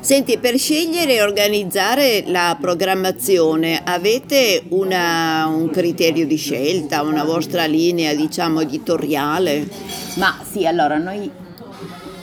Senti, 0.00 0.36
per 0.36 0.58
scegliere 0.58 1.14
e 1.14 1.22
organizzare 1.22 2.24
la 2.26 2.54
programmazione 2.60 3.80
avete 3.82 4.64
una, 4.68 5.46
un 5.46 5.70
criterio 5.70 6.26
di 6.26 6.36
scelta, 6.36 7.00
una 7.00 7.24
vostra 7.24 7.64
linea 7.64 8.14
diciamo 8.14 8.60
editoriale? 8.60 9.66
Ma 10.16 10.38
sì, 10.46 10.66
allora 10.66 10.98
noi 10.98 11.48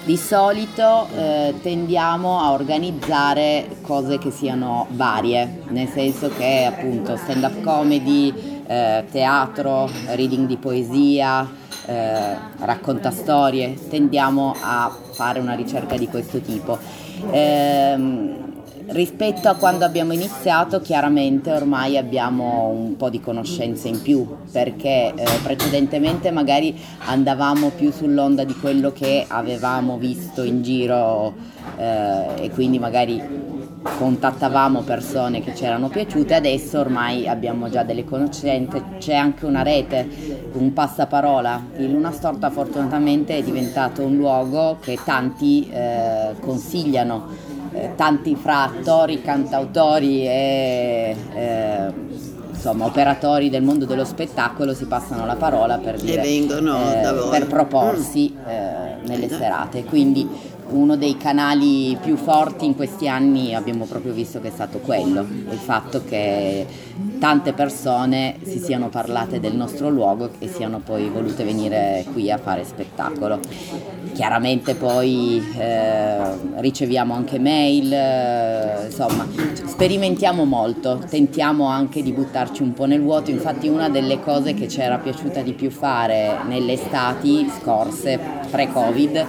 di 0.08 0.16
solito 0.16 1.06
eh, 1.18 1.54
tendiamo 1.62 2.40
a 2.40 2.54
organizzare 2.54 3.68
cose 3.82 4.18
che 4.18 4.32
siano 4.32 4.88
varie, 4.92 5.64
nel 5.68 5.90
senso 5.90 6.30
che 6.30 6.64
appunto 6.64 7.18
stand 7.18 7.44
up 7.44 7.62
comedy, 7.62 8.34
eh, 8.66 9.04
teatro, 9.12 9.90
reading 10.16 10.48
di 10.48 10.56
poesia, 10.56 11.46
eh, 11.88 12.38
racconta 12.60 13.12
storie, 13.12 13.78
tendiamo 13.90 14.56
a 14.62 14.90
fare 15.12 15.42
una 15.42 15.56
ricerca 15.56 15.98
di 15.98 16.08
questo 16.08 16.40
tipo. 16.40 16.78
Eh, 17.30 18.46
rispetto 18.90 19.50
a 19.50 19.56
quando 19.56 19.86
abbiamo 19.86 20.14
iniziato 20.14 20.80
chiaramente 20.80 21.52
ormai 21.52 21.98
abbiamo 21.98 22.68
un 22.68 22.96
po' 22.96 23.10
di 23.10 23.20
conoscenze 23.20 23.88
in 23.88 24.02
più 24.02 24.26
perché 24.52 25.14
eh, 25.14 25.26
precedentemente 25.44 26.32
magari 26.32 26.78
andavamo 27.06 27.70
più 27.70 27.92
sull'onda 27.92 28.44
di 28.44 28.56
quello 28.56 28.92
che 28.92 29.26
avevamo 29.28 29.98
visto 29.98 30.44
in 30.44 30.62
giro 30.62 31.36
eh, 31.78 32.44
e 32.44 32.50
quindi 32.52 32.80
magari 32.80 33.56
contattavamo 33.98 34.82
persone 34.82 35.42
che 35.42 35.56
ci 35.56 35.64
erano 35.64 35.88
piaciute, 35.88 36.34
adesso 36.36 36.80
ormai 36.80 37.28
abbiamo 37.28 37.70
già 37.70 37.84
delle 37.84 38.04
conoscenze, 38.04 38.84
c'è 38.98 39.14
anche 39.14 39.46
una 39.46 39.64
rete, 39.64 40.08
un 40.54 40.74
passaparola. 40.74 41.68
Il 41.78 41.92
Luna 41.92 42.12
Storta 42.12 42.50
fortunatamente 42.50 43.38
è 43.38 43.44
diventato 43.44 44.04
un 44.04 44.16
luogo 44.18 44.78
che 44.82 44.98
tanti 45.04 45.70
eh, 45.70 46.34
consigliano 46.42 47.56
eh, 47.74 47.92
tanti 47.96 48.36
fra 48.36 48.64
attori, 48.64 49.22
cantautori 49.22 50.26
e 50.26 51.16
eh, 51.34 51.94
insomma, 52.50 52.86
operatori 52.86 53.50
del 53.50 53.64
mondo 53.64 53.86
dello 53.86 54.06
spettacolo 54.06 54.74
si 54.74 54.86
passano 54.86 55.26
la 55.26 55.36
parola 55.36 55.78
per, 55.78 56.00
dire, 56.00 56.24
eh, 56.24 57.30
per 57.30 57.48
proporsi 57.48 58.36
mm. 58.36 58.48
Eh, 58.48 58.96
nelle 59.06 59.30
serate. 59.30 59.84
Quindi 59.84 60.28
uno 60.70 60.96
dei 60.96 61.18
canali 61.18 61.98
più 62.02 62.16
forti 62.16 62.66
in 62.66 62.76
questi 62.76 63.08
anni 63.08 63.56
abbiamo 63.56 63.86
proprio 63.86 64.14
visto 64.14 64.42
che 64.42 64.50
è 64.50 64.52
stato 64.52 64.80
quello, 64.80 65.22
il 65.22 65.58
fatto 65.58 66.04
che 66.04 66.66
tante 67.20 67.54
persone 67.54 68.38
si 68.44 68.60
siano 68.60 68.90
parlate 68.90 69.40
del 69.40 69.56
nostro 69.56 69.90
luogo 69.90 70.30
e 70.40 70.48
siano 70.48 70.80
poi 70.80 71.10
volute 71.10 71.44
venire 71.44 72.06
qui 72.12 72.32
a 72.32 72.38
fare 72.38 72.64
spettacolo. 72.64 73.40
Chiaramente 74.14 74.76
poi 74.76 75.44
eh, 75.58 76.18
riceviamo 76.56 77.14
anche 77.14 77.40
mail, 77.40 77.94
eh, 77.94 78.86
insomma 78.86 79.28
sperimentiamo 79.66 80.44
molto, 80.44 81.04
tentiamo 81.08 81.68
anche 81.68 82.02
di 82.02 82.12
buttarci 82.12 82.64
un 82.64 82.74
po' 82.74 82.86
nel 82.86 83.02
vuoto, 83.02 83.30
infatti 83.30 83.68
una 83.68 83.90
delle 83.90 84.20
cose 84.20 84.54
che 84.54 84.68
ci 84.68 84.82
era 84.82 84.98
piaciuta 84.98 85.42
di 85.42 85.54
più 85.54 85.70
fare 85.70 86.38
nelle 86.48 86.74
estati 86.74 87.48
scorse, 87.62 88.20
pre-Covid, 88.50 89.26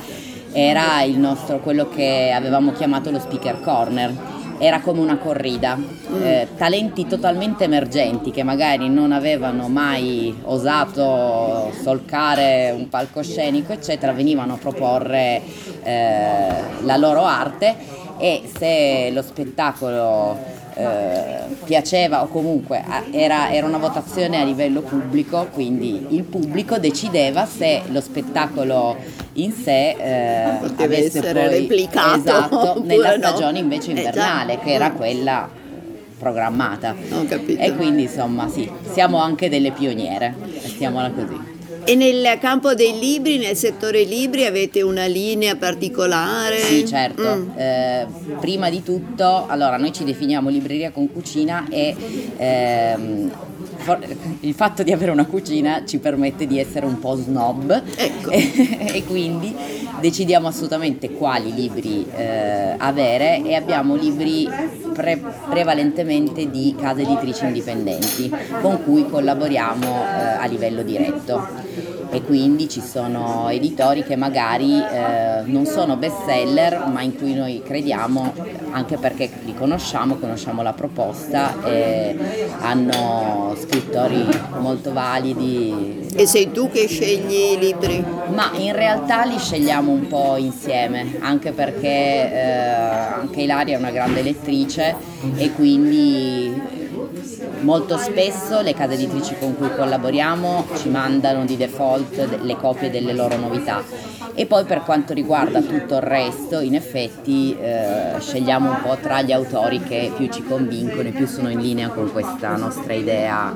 era 0.53 1.03
il 1.03 1.19
nostro, 1.19 1.59
quello 1.59 1.89
che 1.89 2.33
avevamo 2.35 2.73
chiamato 2.73 3.11
lo 3.11 3.19
speaker 3.19 3.61
corner. 3.61 4.37
Era 4.61 4.81
come 4.81 5.01
una 5.01 5.19
corrida, 5.19 5.77
mm. 5.77 6.23
eh, 6.23 6.49
talenti 6.57 7.07
totalmente 7.07 7.63
emergenti 7.63 8.33
che 8.33 8.43
magari 8.43 8.89
non 8.89 9.13
avevano 9.13 9.69
mai 9.69 10.37
osato 10.43 11.73
solcare 11.81 12.75
un 12.77 12.89
palcoscenico, 12.89 13.73
eccetera, 13.73 14.13
venivano 14.13 14.55
a 14.55 14.57
proporre 14.57 15.41
eh, 15.85 16.49
la 16.81 16.97
loro 16.97 17.25
arte 17.25 17.77
e 18.19 18.51
se 18.53 19.11
lo 19.13 19.23
spettacolo 19.23 20.57
eh, 20.75 21.57
piaceva 21.65 22.23
o 22.23 22.29
comunque 22.29 22.85
era, 23.11 23.51
era, 23.51 23.67
una 23.67 23.79
votazione 23.79 24.41
a 24.41 24.45
livello 24.45 24.81
pubblico, 24.81 25.49
quindi 25.53 26.07
il 26.11 26.23
pubblico 26.23 26.79
decideva 26.79 27.47
se 27.47 27.83
lo 27.89 28.01
spettacolo 28.01 28.97
in 29.43 29.53
sé 29.53 29.91
eh, 29.91 30.59
Poteva 30.61 30.97
essere 30.97 31.33
poi, 31.33 31.61
replicato 31.61 32.19
esatto, 32.19 32.83
nella 32.85 33.17
stagione 33.17 33.59
invece 33.59 33.91
invernale, 33.91 34.53
esatto. 34.53 34.67
che 34.67 34.73
era 34.73 34.93
quella 34.93 35.49
programmata. 36.19 36.95
Ho 37.13 37.25
capito. 37.27 37.61
E 37.61 37.75
quindi 37.75 38.03
insomma 38.03 38.49
sì, 38.49 38.71
siamo 38.93 39.19
anche 39.19 39.49
delle 39.49 39.71
pioniere, 39.71 40.35
mettiamola 40.39 41.11
così. 41.11 41.57
E 41.85 41.95
nel 41.95 42.39
campo 42.39 42.75
dei 42.75 42.99
libri, 42.99 43.39
nel 43.39 43.57
settore 43.57 44.03
libri, 44.03 44.45
avete 44.45 44.83
una 44.83 45.07
linea 45.07 45.57
particolare? 45.57 46.59
Sì, 46.59 46.87
certo. 46.87 47.35
Mm. 47.35 47.57
Eh, 47.57 48.07
prima 48.41 48.69
di 48.69 48.83
tutto, 48.83 49.47
allora 49.47 49.79
noi 49.79 49.91
ci 49.91 50.05
definiamo 50.05 50.51
libreria 50.51 50.91
con 50.91 51.11
cucina 51.11 51.65
e 51.71 51.97
ehm, 52.37 53.33
il 54.41 54.55
fatto 54.55 54.83
di 54.83 54.93
avere 54.93 55.11
una 55.11 55.27
cucina 55.27 55.85
ci 55.85 55.99
permette 55.99 56.47
di 56.47 56.59
essere 56.59 56.87
un 56.87 56.99
po' 56.99 57.15
snob 57.17 57.83
ecco. 57.97 58.31
e, 58.31 59.03
quindi 59.07 59.55
decidiamo 60.01 60.49
assolutamente 60.49 61.11
quali 61.13 61.53
libri 61.53 62.07
eh, 62.15 62.75
avere 62.77 63.43
e 63.43 63.55
abbiamo 63.55 63.95
libri 63.95 64.49
pre- 64.93 65.23
prevalentemente 65.49 66.51
di 66.51 66.75
case 66.79 67.03
editrici 67.03 67.45
indipendenti 67.45 68.31
con 68.61 68.83
cui 68.85 69.09
collaboriamo 69.09 69.87
eh, 69.87 69.89
a 70.39 70.45
livello 70.47 70.83
diretto 70.83 71.47
e 72.11 72.23
quindi 72.23 72.69
ci 72.69 72.81
sono 72.81 73.49
editori 73.51 74.03
che 74.03 74.17
magari 74.17 74.81
eh, 74.81 75.43
non 75.45 75.67
sono 75.67 75.97
best 75.97 76.25
seller 76.25 76.87
ma 76.93 77.03
in 77.03 77.17
cui 77.17 77.35
noi 77.35 77.63
crediamo 77.65 78.33
anche 78.71 78.97
perché 78.97 79.31
li 79.45 79.55
conosciamo, 79.55 80.17
conosciamo 80.17 80.63
la 80.63 80.73
proposta 80.73 81.63
e 81.65 82.17
hanno 82.61 83.55
scrittori 83.59 84.27
molto 84.59 84.93
validi. 84.93 86.07
E 86.15 86.27
sei 86.27 86.51
tu 86.51 86.71
che 86.71 86.87
scegli 86.87 87.53
i 87.55 87.59
libri? 87.59 88.05
Ma 88.33 88.51
in 88.57 88.73
realtà 88.75 89.25
li 89.25 89.39
scegliamo 89.39 89.91
un 89.91 90.07
po' 90.07 90.37
insieme, 90.37 91.17
anche 91.21 91.53
perché 91.53 92.33
eh, 92.33 92.49
anche 93.21 93.43
Ilaria 93.43 93.77
è 93.77 93.79
una 93.79 93.91
grande 93.91 94.23
lettrice 94.23 94.95
e 95.37 95.53
quindi 95.53 96.78
Molto 97.61 97.97
spesso 97.99 98.61
le 98.61 98.75
case 98.75 98.95
editrici 98.95 99.37
con 99.39 99.57
cui 99.57 99.69
collaboriamo 99.75 100.67
ci 100.77 100.89
mandano 100.89 101.45
di 101.45 101.57
default 101.57 102.41
le 102.43 102.57
copie 102.57 102.91
delle 102.91 103.13
loro 103.13 103.37
novità 103.37 103.83
e 104.39 104.47
poi 104.47 104.65
per 104.65 104.83
quanto 104.83 105.15
riguarda 105.15 105.61
tutto 105.61 105.97
il 105.97 106.01
resto 106.01 106.61
in 106.61 106.77
effetti 106.77 107.57
eh, 107.59 108.21
scegliamo 108.21 108.71
un 108.71 108.81
po' 108.83 108.97
tra 109.03 109.21
gli 109.21 109.33
autori 109.33 109.83
che 109.83 110.13
più 110.17 110.29
ci 110.29 110.45
convincono 110.45 111.09
e 111.09 111.11
più 111.11 111.27
sono 111.27 111.51
in 111.51 111.59
linea 111.59 111.89
con 111.89 112.13
questa 112.13 112.55
nostra 112.55 112.93
idea 112.93 113.53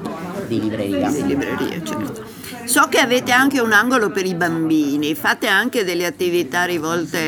di 0.48 0.60
libreria. 0.60 1.08
Di 1.08 1.24
libreria, 1.24 1.80
certo. 1.84 2.24
So 2.64 2.88
che 2.88 2.98
avete 2.98 3.30
anche 3.30 3.60
un 3.60 3.72
angolo 3.72 4.10
per 4.10 4.26
i 4.26 4.34
bambini, 4.34 5.14
fate 5.14 5.46
anche 5.46 5.84
delle 5.84 6.04
attività 6.04 6.64
rivolte 6.64 7.18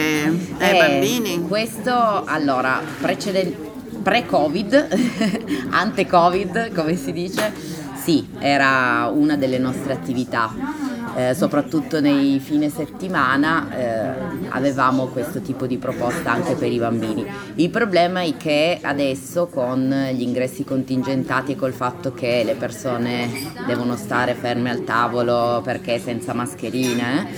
ai 0.58 0.76
eh, 0.76 0.78
bambini? 0.78 1.46
Questo 1.46 2.24
allora 2.24 2.80
precedente 3.00 3.73
pre-Covid, 4.04 4.88
ante-Covid 5.72 6.74
come 6.74 6.94
si 6.94 7.10
dice, 7.10 7.50
sì, 7.94 8.28
era 8.38 9.10
una 9.12 9.36
delle 9.36 9.58
nostre 9.58 9.94
attività. 9.94 10.92
Eh, 11.16 11.32
soprattutto 11.32 12.00
nei 12.00 12.40
fine 12.40 12.68
settimana 12.68 13.70
eh, 13.70 14.14
avevamo 14.48 15.06
questo 15.06 15.40
tipo 15.40 15.64
di 15.64 15.78
proposta 15.78 16.32
anche 16.32 16.54
per 16.54 16.70
i 16.72 16.78
bambini. 16.78 17.24
Il 17.54 17.70
problema 17.70 18.22
è 18.22 18.36
che 18.36 18.80
adesso 18.82 19.46
con 19.46 20.08
gli 20.12 20.22
ingressi 20.22 20.64
contingentati 20.64 21.52
e 21.52 21.56
col 21.56 21.72
fatto 21.72 22.12
che 22.12 22.42
le 22.44 22.56
persone 22.56 23.30
devono 23.64 23.94
stare 23.96 24.34
ferme 24.34 24.70
al 24.70 24.82
tavolo 24.82 25.62
perché 25.64 26.00
senza 26.00 26.34
mascherine, 26.34 27.28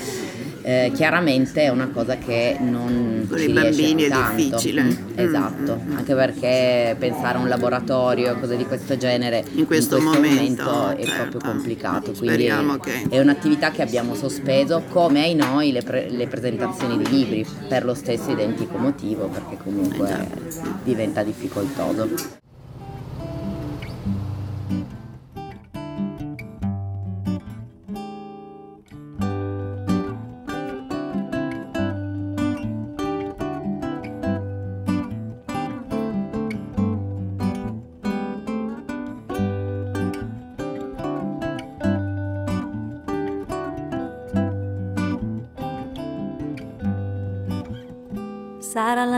eh, 0.67 0.91
chiaramente 0.93 1.63
è 1.63 1.69
una 1.69 1.91
cosa 1.91 2.17
che 2.17 2.57
non 2.59 3.25
con 3.29 3.39
i 3.39 3.53
bambini 3.53 4.03
è 4.03 4.09
tanto. 4.09 4.43
difficile 4.43 4.83
mm, 4.83 4.91
esatto 5.15 5.81
mm, 5.81 5.93
mm. 5.93 5.97
anche 5.97 6.15
perché 6.17 6.97
pensare 6.99 7.39
a 7.39 7.41
un 7.41 7.47
laboratorio 7.47 8.33
e 8.33 8.41
cose 8.41 8.57
di 8.57 8.65
questo 8.67 8.97
genere 8.97 9.45
in 9.53 9.65
questo, 9.65 9.99
in 9.99 10.03
questo 10.03 10.21
momento, 10.21 10.65
momento, 10.65 10.97
è 10.97 11.05
certo. 11.05 11.39
proprio 11.39 11.53
complicato 11.53 12.13
quindi 12.19 12.51
che... 12.83 13.07
è 13.11 13.21
un'attività 13.21 13.71
che 13.71 13.83
abbiamo 13.83 14.17
sospeso 14.17 14.83
come 14.89 15.23
ai 15.23 15.37
noi 15.37 15.71
le, 15.71 15.83
pre- 15.83 16.11
le 16.11 16.27
presentazioni 16.27 16.99
di 16.99 17.09
libri 17.11 17.47
per 17.69 17.85
lo 17.85 17.95
stesso 17.95 18.33
identico 18.33 18.77
motivo 18.77 19.29
perché 19.29 19.59
comunque 19.63 20.09
esatto. 20.09 20.81
diventa 20.83 21.23
difficoltoso 21.23 22.45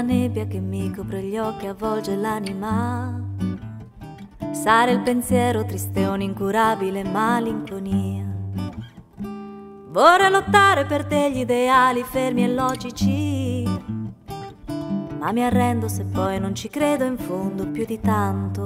nebbia 0.08 0.46
che 0.46 0.58
mi 0.58 0.90
copre 0.90 1.20
gli 1.20 1.36
occhi 1.36 1.66
avvolge 1.66 2.16
l'anima. 2.16 3.26
Sarà 4.52 4.90
il 4.90 5.00
pensiero 5.00 5.66
triste, 5.66 6.06
un'incurabile 6.06 7.04
malinconia. 7.04 8.24
Vorrei 9.90 10.30
lottare 10.30 10.86
per 10.86 11.04
degli 11.04 11.40
ideali 11.40 12.02
fermi 12.04 12.42
e 12.42 12.48
logici. 12.48 13.64
Ma 15.18 15.30
mi 15.30 15.44
arrendo 15.44 15.88
se 15.88 16.04
poi 16.04 16.40
non 16.40 16.54
ci 16.54 16.70
credo 16.70 17.04
in 17.04 17.18
fondo 17.18 17.66
più 17.68 17.84
di 17.84 18.00
tanto. 18.00 18.64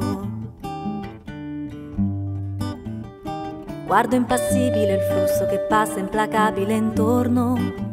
Guardo 3.85 4.15
impassibile 4.15 4.95
il 4.95 5.01
flusso 5.01 5.47
che 5.47 5.59
passa 5.69 5.99
implacabile 5.99 6.73
intorno 6.75 7.92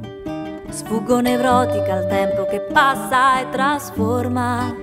Sfuggo 0.70 1.20
nevrotica 1.20 1.94
al 1.94 2.08
tempo 2.08 2.46
che 2.46 2.60
passa 2.62 3.42
e 3.42 3.50
trasforma. 3.50 4.74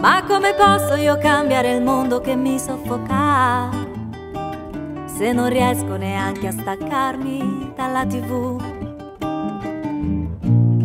Ma 0.00 0.22
come 0.26 0.54
posso 0.54 0.94
io 0.94 1.18
cambiare 1.18 1.74
il 1.74 1.82
mondo 1.82 2.20
che 2.20 2.34
mi 2.34 2.58
soffoca? 2.58 3.68
Se 5.04 5.32
non 5.32 5.48
riesco 5.48 5.96
neanche 5.96 6.46
a 6.46 6.52
staccarmi 6.52 7.72
dalla 7.76 8.06
tv. 8.06 8.60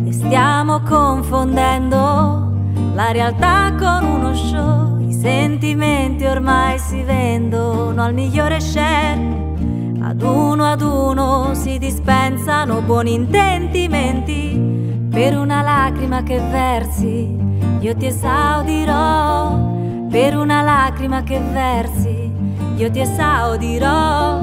E 0.06 0.12
stiamo 0.12 0.82
confondendo 0.82 2.52
la 2.94 3.10
realtà 3.10 3.72
con 3.78 4.04
uno 4.04 4.34
show. 4.34 5.00
I 5.00 5.12
sentimenti 5.12 6.24
ormai 6.26 6.78
si 6.78 7.02
vendono 7.02 8.02
al 8.02 8.12
migliore 8.12 8.60
share 8.60 9.53
ad 10.06 10.20
uno 10.20 10.64
ad 10.64 10.82
uno 10.82 11.54
si 11.54 11.78
dispensano 11.78 12.82
buoni 12.82 13.14
intendimenti. 13.14 15.08
Per 15.10 15.38
una 15.38 15.62
lacrima 15.62 16.22
che 16.22 16.38
versi, 16.38 17.34
io 17.80 17.96
ti 17.96 18.06
esaudirò. 18.06 19.72
Per 20.10 20.36
una 20.36 20.60
lacrima 20.60 21.22
che 21.22 21.38
versi, 21.38 22.30
io 22.76 22.90
ti 22.90 23.00
esaudirò. 23.00 24.40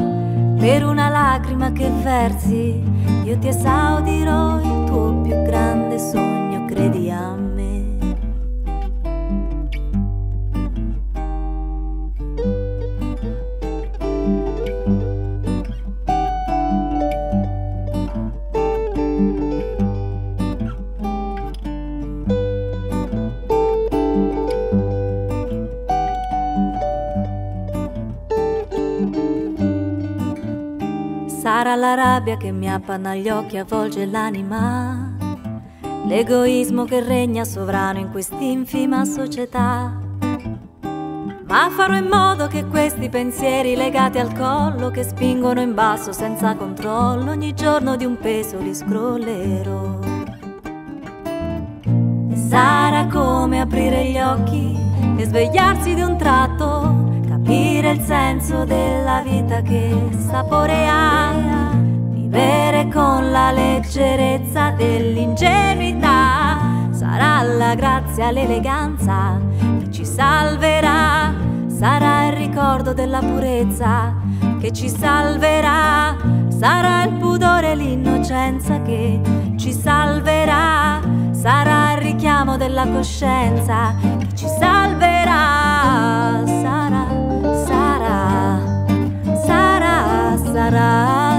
Per 0.58 0.84
una 0.84 1.10
lacrima 1.10 1.72
che 1.72 1.90
versi, 2.02 2.84
io 3.24 3.38
ti 3.38 3.48
esaudirò. 3.48 4.60
Il 4.62 4.84
tuo 4.86 5.22
più 5.22 5.42
grande 5.44 5.71
rabbia 32.22 32.38
che 32.38 32.52
mi 32.52 32.72
appanna 32.72 33.16
gli 33.16 33.30
occhi, 33.30 33.58
avvolge 33.58 34.06
l'anima. 34.06 35.18
L'egoismo 36.06 36.86
che 36.86 37.02
regna 37.02 37.44
sovrano 37.44 37.98
in 37.98 38.12
quest'infima 38.12 39.06
società. 39.06 40.00
Ma 41.48 41.70
farò 41.72 41.96
in 41.96 42.08
modo 42.08 42.46
che 42.46 42.66
questi 42.68 43.10
pensieri 43.10 43.76
legati 43.76 44.20
al 44.20 44.34
collo, 44.34 44.92
che 44.92 45.02
spingono 45.02 45.62
in 45.62 45.74
basso 45.74 46.12
senza 46.12 46.56
controllo, 46.56 47.32
ogni 47.32 47.56
giorno 47.56 47.96
di 47.96 48.06
un 48.06 48.18
peso 48.20 48.60
li 48.60 48.76
scrollerò. 48.76 50.00
E 52.30 52.36
sarà 52.36 53.08
come 53.08 53.62
aprire 53.62 54.06
gli 54.06 54.20
occhi 54.20 54.78
e 55.18 55.26
svegliarsi 55.26 55.96
di 55.96 56.02
un 56.02 56.18
tratto 56.18 57.10
capire 57.28 57.92
il 57.92 58.02
senso 58.02 58.64
della 58.64 59.22
vita 59.26 59.62
che 59.62 59.92
sapore 60.30 60.88
vivere 62.32 62.88
con 62.88 63.30
la 63.30 63.52
leggerezza 63.52 64.72
dell'ingenuità, 64.72 66.88
sarà 66.92 67.42
la 67.42 67.76
grazia, 67.76 68.32
l'eleganza 68.32 69.38
che 69.80 69.92
ci 69.92 70.06
salverà. 70.06 71.34
sarà 71.68 72.28
il 72.28 72.34
ricordo 72.34 72.94
della 72.94 73.20
purezza 73.20 74.16
che 74.62 74.72
ci 74.72 74.88
salverà, 74.88 76.16
sarà 76.48 77.04
il 77.04 77.16
pudore 77.16 77.72
e 77.72 77.76
l'innocenza 77.76 78.82
che 78.82 79.20
ci 79.58 79.74
salverà, 79.74 81.02
sarà 81.32 81.94
il 81.94 82.02
richiamo 82.02 82.56
della 82.56 82.88
coscienza 82.88 83.94
che 84.20 84.28
ci 84.36 84.48
salverà, 84.48 86.44
sarà, 86.46 87.08
sarà, 87.66 88.60
sarà, 89.44 90.38
sarà. 90.54 91.31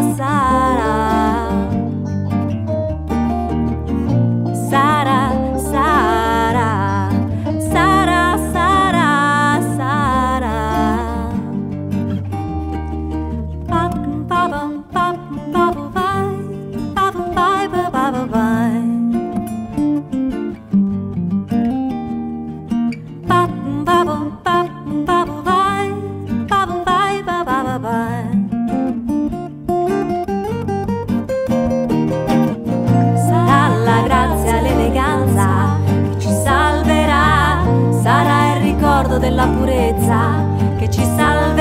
Purezza 40.92 41.02
che 41.05 41.52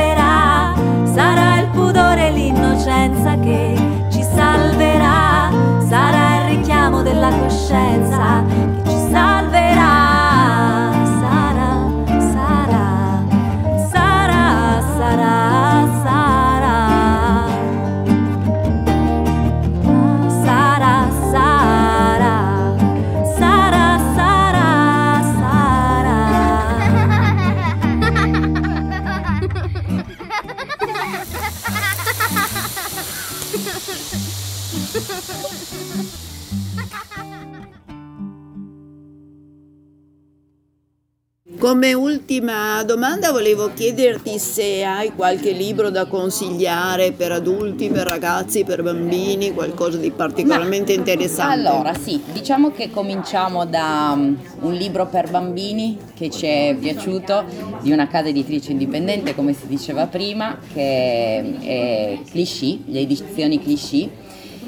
Come 41.71 41.93
ultima 41.93 42.83
domanda 42.83 43.31
volevo 43.31 43.71
chiederti 43.73 44.37
se 44.39 44.83
hai 44.83 45.13
qualche 45.15 45.51
libro 45.51 45.89
da 45.89 46.05
consigliare 46.05 47.13
per 47.13 47.31
adulti, 47.31 47.87
per 47.87 48.05
ragazzi, 48.05 48.65
per 48.65 48.83
bambini, 48.83 49.53
qualcosa 49.53 49.97
di 49.97 50.11
particolarmente 50.11 50.91
interessante. 50.91 51.53
Allora, 51.69 51.93
sì, 51.93 52.21
diciamo 52.33 52.71
che 52.71 52.89
cominciamo 52.91 53.65
da 53.65 54.11
um, 54.13 54.37
un 54.63 54.73
libro 54.73 55.07
per 55.07 55.29
bambini 55.31 55.97
che 56.13 56.29
ci 56.29 56.45
è 56.45 56.75
piaciuto 56.77 57.45
di 57.79 57.93
una 57.93 58.09
casa 58.09 58.27
editrice 58.27 58.73
indipendente, 58.73 59.33
come 59.33 59.53
si 59.53 59.67
diceva 59.67 60.07
prima, 60.07 60.57
che 60.73 61.57
è 61.61 62.19
Clichy, 62.29 62.83
le 62.87 62.99
edizioni 62.99 63.61
Clichy. 63.61 64.11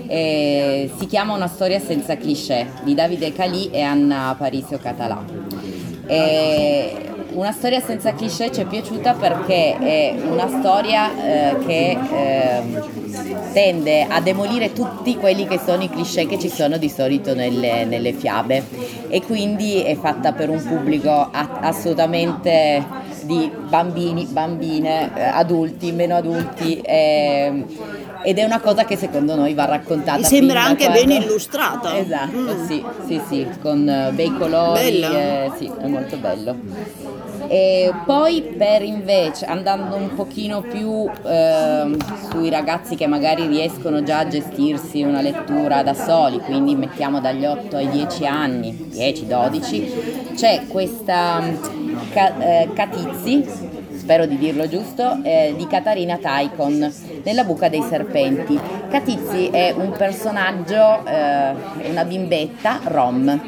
E 0.07 0.91
si 0.97 1.05
chiama 1.05 1.33
Una 1.33 1.47
storia 1.47 1.79
senza 1.79 2.17
cliché 2.17 2.67
di 2.83 2.93
Davide 2.93 3.31
Calì 3.33 3.69
e 3.71 3.81
Anna 3.81 4.35
Parisio 4.37 4.77
Català. 4.77 5.62
E 6.05 7.13
una 7.33 7.51
storia 7.51 7.81
senza 7.81 8.13
cliché 8.13 8.51
ci 8.51 8.61
è 8.61 8.65
piaciuta 8.65 9.13
perché 9.13 9.77
è 9.77 10.15
una 10.29 10.47
storia 10.47 11.09
eh, 11.11 11.57
che 11.65 11.97
ehm, 12.11 13.51
tende 13.53 14.05
a 14.07 14.21
demolire 14.21 14.73
tutti 14.73 15.15
quelli 15.15 15.47
che 15.47 15.59
sono 15.63 15.83
i 15.83 15.89
cliché 15.89 16.27
che 16.27 16.37
ci 16.37 16.49
sono 16.49 16.77
di 16.77 16.89
solito 16.89 17.33
nelle, 17.33 17.85
nelle 17.85 18.13
fiabe. 18.13 18.63
E 19.07 19.21
quindi 19.21 19.81
è 19.81 19.95
fatta 19.95 20.33
per 20.33 20.49
un 20.49 20.63
pubblico 20.63 21.09
a- 21.09 21.59
assolutamente 21.61 22.83
di 23.23 23.49
bambini, 23.69 24.25
bambine, 24.25 25.11
eh, 25.15 25.23
adulti, 25.23 25.91
meno 25.91 26.15
adulti 26.15 26.81
ehm, 26.83 27.65
ed 28.23 28.37
è 28.39 28.43
una 28.43 28.59
cosa 28.59 28.85
che 28.85 28.95
secondo 28.97 29.35
noi 29.35 29.53
va 29.53 29.65
raccontata. 29.65 30.17
Mi 30.17 30.23
sembra 30.23 30.63
anche 30.63 30.85
quando- 30.85 31.05
ben 31.05 31.21
illustrata. 31.21 31.97
Esatto, 31.97 32.37
Mm. 32.37 32.65
sì, 32.67 32.83
sì, 33.05 33.21
sì, 33.27 33.47
con 33.61 33.87
eh, 33.87 34.11
bei 34.13 34.33
colori, 34.37 35.01
eh, 35.01 35.51
sì, 35.57 35.69
è 35.79 35.87
molto 35.87 36.17
bello. 36.17 36.55
E 37.47 37.91
poi 38.05 38.41
per 38.57 38.81
invece, 38.83 39.45
andando 39.45 39.95
un 39.95 40.15
pochino 40.15 40.61
più 40.61 41.07
ehm, 41.25 41.97
sui 42.29 42.49
ragazzi 42.49 42.95
che 42.95 43.05
magari 43.05 43.45
riescono 43.47 44.01
già 44.01 44.19
a 44.19 44.27
gestirsi 44.27 45.03
una 45.03 45.21
lettura 45.21 45.83
da 45.83 45.93
soli, 45.93 46.39
quindi 46.39 46.75
mettiamo 46.75 47.19
dagli 47.19 47.45
8 47.45 47.75
ai 47.75 47.89
10 47.89 48.25
anni, 48.25 48.87
10-12, 48.89 50.33
c'è 50.35 50.63
questa 50.67 51.41
mm, 51.41 51.55
Ca- 52.13 52.37
eh, 52.39 52.69
Catizzi, 52.73 53.45
spero 54.03 54.25
di 54.25 54.37
dirlo 54.37 54.67
giusto, 54.67 55.19
eh, 55.23 55.53
di 55.55 55.65
Catarina 55.65 56.17
Taikon 56.17 56.93
nella 57.23 57.45
buca 57.45 57.69
dei 57.69 57.81
serpenti. 57.83 58.59
Catizzi 58.89 59.47
è 59.47 59.73
un 59.77 59.91
personaggio, 59.91 61.05
eh, 61.05 61.53
una 61.89 62.03
bimbetta 62.03 62.81
rom 62.83 63.41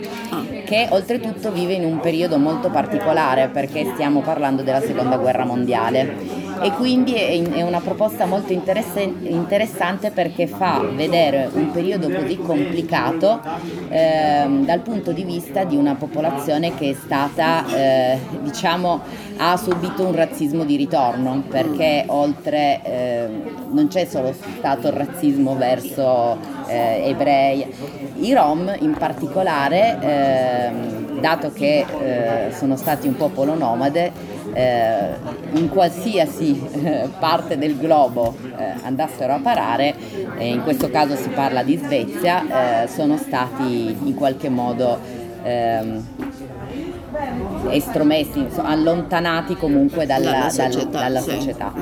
che 0.64 0.88
oltretutto 0.90 1.52
vive 1.52 1.74
in 1.74 1.84
un 1.84 2.00
periodo 2.00 2.38
molto 2.38 2.70
particolare 2.70 3.50
perché 3.50 3.86
stiamo 3.94 4.22
parlando 4.22 4.64
della 4.64 4.80
seconda 4.80 5.18
guerra 5.18 5.44
mondiale 5.44 6.55
e 6.62 6.72
quindi 6.72 7.14
è, 7.14 7.62
una 7.62 7.80
proposta 7.80 8.26
molto 8.26 8.54
interessante 8.54 10.12
perché 10.12 10.48
fa 10.48 10.84
vedere 10.94 11.50
un 11.54 11.72
periodo 11.72 12.10
così 12.10 12.38
complicato 12.38 13.42
ehm, 13.90 14.66
dal 14.66 14.80
punto 14.80 15.12
di 15.12 15.24
vista 15.24 15.64
di 15.64 15.76
una 15.76 15.96
popolazione 15.96 16.76
che 16.76 16.92
è 16.92 16.94
stata 16.94 17.66
eh, 17.68 18.20
diciamo 18.42 19.02
ha 19.38 19.58
subito 19.58 20.06
un 20.06 20.16
razzismo 20.16 20.64
di 20.64 20.76
ritorno 20.76 21.44
perché 21.50 22.04
oltre 22.08 22.82
eh, 22.84 23.28
non 23.70 23.88
c'è 23.88 24.06
solo 24.06 24.34
stato 24.34 24.88
il 24.88 24.94
razzismo 24.94 25.56
verso 25.56 26.38
eh, 26.68 27.10
ebrei, 27.10 27.66
i 28.20 28.34
rom 28.34 28.74
in 28.80 28.96
particolare, 28.98 29.98
ehm, 30.00 31.20
dato 31.20 31.52
che 31.52 31.86
eh, 32.00 32.54
sono 32.54 32.76
stati 32.76 33.08
un 33.08 33.16
popolo 33.16 33.56
nomade, 33.56 34.12
eh, 34.56 35.14
in 35.54 35.70
qualsiasi 35.70 36.66
eh, 36.72 37.10
parte 37.20 37.58
del 37.58 37.78
globo 37.78 38.36
eh, 38.58 38.74
andassero 38.84 39.34
a 39.34 39.40
parare, 39.40 39.94
e 40.38 40.48
in 40.48 40.64
questo 40.64 40.90
caso 40.90 41.16
si 41.16 41.30
parla 41.30 41.62
di 41.62 41.78
Svezia, 41.78 42.84
eh, 42.84 42.88
sono 42.88 43.18
stati 43.18 43.96
in 44.04 44.16
qualche 44.16 44.50
modo 44.50 44.98
ehm, 45.44 46.08
estromessi, 47.70 48.40
insomma, 48.40 48.70
allontanati 48.70 49.56
comunque 49.56 50.06
dalla, 50.06 50.32
Dalla 50.32 50.52
dal- 50.54 50.72
società, 50.72 51.00
dalla 51.00 51.20
sì. 51.20 51.30
società. 51.32 51.74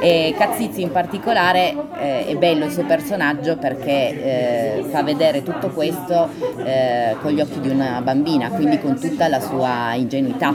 E 0.00 0.34
Cazzizzi 0.36 0.82
in 0.82 0.90
particolare 0.90 1.74
eh, 2.00 2.26
è 2.26 2.36
bello 2.36 2.64
il 2.64 2.72
suo 2.72 2.84
personaggio 2.84 3.56
perché 3.56 4.80
eh, 4.80 4.84
fa 4.90 5.02
vedere 5.02 5.42
tutto 5.42 5.68
questo 5.68 6.28
eh, 6.64 7.16
con 7.22 7.32
gli 7.32 7.40
occhi 7.40 7.60
di 7.60 7.68
una 7.68 8.00
bambina, 8.02 8.50
quindi 8.50 8.80
con 8.80 8.98
tutta 8.98 9.28
la 9.28 9.40
sua 9.40 9.94
ingenuità. 9.94 10.54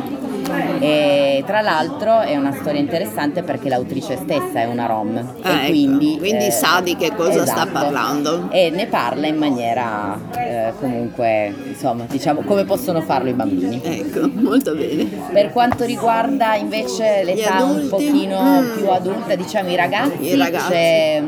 E 0.79 1.43
tra 1.45 1.61
l'altro 1.61 2.21
è 2.21 2.35
una 2.35 2.51
storia 2.53 2.79
interessante 2.79 3.41
perché 3.43 3.69
l'autrice 3.69 4.17
stessa 4.17 4.59
è 4.59 4.65
una 4.65 4.85
rom 4.85 5.15
Ah, 5.41 5.49
e 5.49 5.55
ecco. 5.55 5.67
quindi, 5.69 6.17
Quindi 6.17 6.51
sa 6.51 6.81
di 6.83 6.95
che 6.95 7.13
cosa 7.15 7.45
sta 7.45 7.65
parlando. 7.71 8.47
E 8.51 8.69
ne 8.69 8.85
parla 8.87 9.27
in 9.27 9.37
maniera 9.37 10.17
eh, 10.37 10.73
comunque, 10.79 11.53
insomma, 11.67 12.05
diciamo 12.09 12.41
come 12.41 12.63
possono 12.65 13.01
farlo 13.01 13.29
i 13.29 13.33
bambini. 13.33 13.81
Ecco, 13.83 14.29
molto 14.33 14.75
bene. 14.75 15.05
Per 15.31 15.51
quanto 15.51 15.85
riguarda 15.85 16.55
invece 16.55 17.23
l'età 17.23 17.63
un 17.63 17.87
pochino 17.89 18.33
Mm. 18.35 18.77
più 18.77 18.89
adulta, 18.89 19.35
diciamo 19.35 19.69
i 19.69 19.75
ragazzi, 19.75 20.23
I 20.33 20.37
ragazzi. 20.37 20.71
c'è 20.71 21.23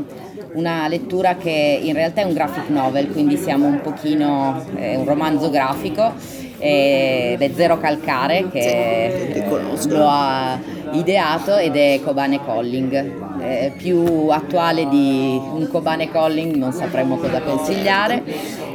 una 0.53 0.87
lettura 0.87 1.35
che 1.35 1.79
in 1.81 1.93
realtà 1.93 2.21
è 2.21 2.23
un 2.23 2.33
graphic 2.33 2.69
novel, 2.69 3.09
quindi 3.11 3.37
siamo 3.37 3.65
un 3.65 3.81
pochino, 3.81 4.63
è 4.75 4.95
un 4.95 5.05
romanzo 5.05 5.49
grafico 5.49 6.13
ed 6.59 7.41
è 7.41 7.51
Zero 7.55 7.77
Calcare 7.79 8.47
che 8.49 9.27
Sì, 9.27 9.33
che 9.33 9.47
conosco. 9.47 9.89
lo 9.95 10.07
ha 10.07 10.59
ideato 10.91 11.55
ed 11.57 11.75
è 11.75 11.99
Kobane 12.03 12.39
Colling. 12.43 13.26
Eh, 13.39 13.73
più 13.75 14.27
attuale 14.29 14.87
di 14.87 15.39
un 15.41 15.67
Kobane 15.69 16.09
Calling 16.09 16.55
non 16.55 16.71
sapremmo 16.71 17.17
cosa 17.17 17.41
consigliare, 17.41 18.23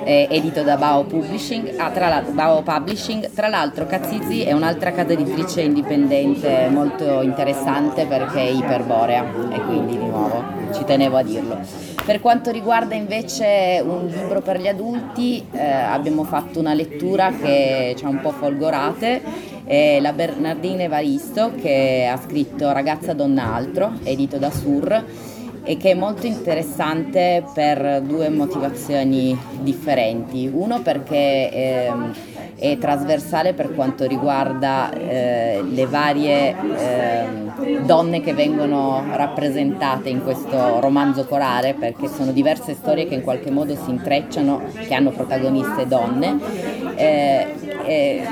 eh, 0.05 0.27
edito 0.31 0.63
da 0.63 0.77
Bao 0.77 1.05
Publishing. 1.05 1.75
Ah, 1.79 1.91
tra, 1.91 2.23
Bao 2.31 2.63
Publishing. 2.63 3.31
tra 3.33 3.49
l'altro 3.49 3.87
Cazzizi 3.87 4.43
è 4.43 4.53
un'altra 4.53 4.93
casa 4.93 5.13
editrice 5.13 5.63
indipendente 5.63 6.69
molto 6.71 7.23
interessante 7.23 8.07
perché 8.07 8.41
è 8.41 8.51
iperborea 8.51 9.25
e 9.51 9.61
quindi 9.63 9.99
di 9.99 10.07
nuovo 10.07 10.43
ci 10.73 10.85
tenevo 10.85 11.17
a 11.17 11.23
dirlo. 11.23 11.59
Per 12.05 12.21
quanto 12.21 12.51
riguarda 12.51 12.97
invece 12.97 13.81
un 13.85 14.07
libro 14.07 14.41
per 14.41 14.61
gli 14.61 14.67
adulti, 14.67 15.47
eh, 15.53 15.65
abbiamo 15.65 16.25
fatto 16.25 16.59
una 16.59 16.75
lettura 16.75 17.31
che 17.31 17.95
ci 17.97 18.05
ha 18.05 18.09
un 18.09 18.21
po' 18.21 18.33
folgorate, 18.33 19.23
è 19.65 19.99
la 20.01 20.13
Bernardina 20.13 20.83
Evaristo 20.83 21.53
che 21.55 22.09
ha 22.11 22.17
scritto 22.17 22.73
Ragazza 22.73 23.13
Donna 23.13 23.55
Altro, 23.55 23.93
edito 24.03 24.39
da 24.39 24.51
Sur, 24.51 25.05
e 25.65 25.77
che 25.77 25.93
è 25.93 25.95
molto 25.95 26.27
interessante 26.27 27.45
per 27.55 28.03
due 28.03 28.29
motivazioni 28.29 29.39
differenti. 29.61 30.51
Uno 30.53 30.83
perché... 30.83 31.51
Ehm, 31.53 32.15
è 32.63 32.79
trasversale 32.79 33.55
per 33.55 33.75
quanto 33.75 34.07
riguarda 34.07 34.93
eh, 34.93 35.65
le 35.69 35.87
varie 35.87 36.55
eh, 36.79 37.25
donne 37.85 38.21
che 38.21 38.35
vengono 38.35 39.03
rappresentate 39.15 40.09
in 40.09 40.23
questo 40.23 40.79
romanzo 40.79 41.25
corale, 41.25 41.75
perché 41.75 42.07
sono 42.07 42.31
diverse 42.31 42.75
storie 42.75 43.09
che 43.09 43.15
in 43.15 43.23
qualche 43.23 43.51
modo 43.51 43.75
si 43.75 43.91
intrecciano, 43.91 44.63
che 44.87 44.95
hanno 44.95 45.11
protagoniste 45.11 45.89
donne. 45.89 46.39
Eh, 46.95 48.23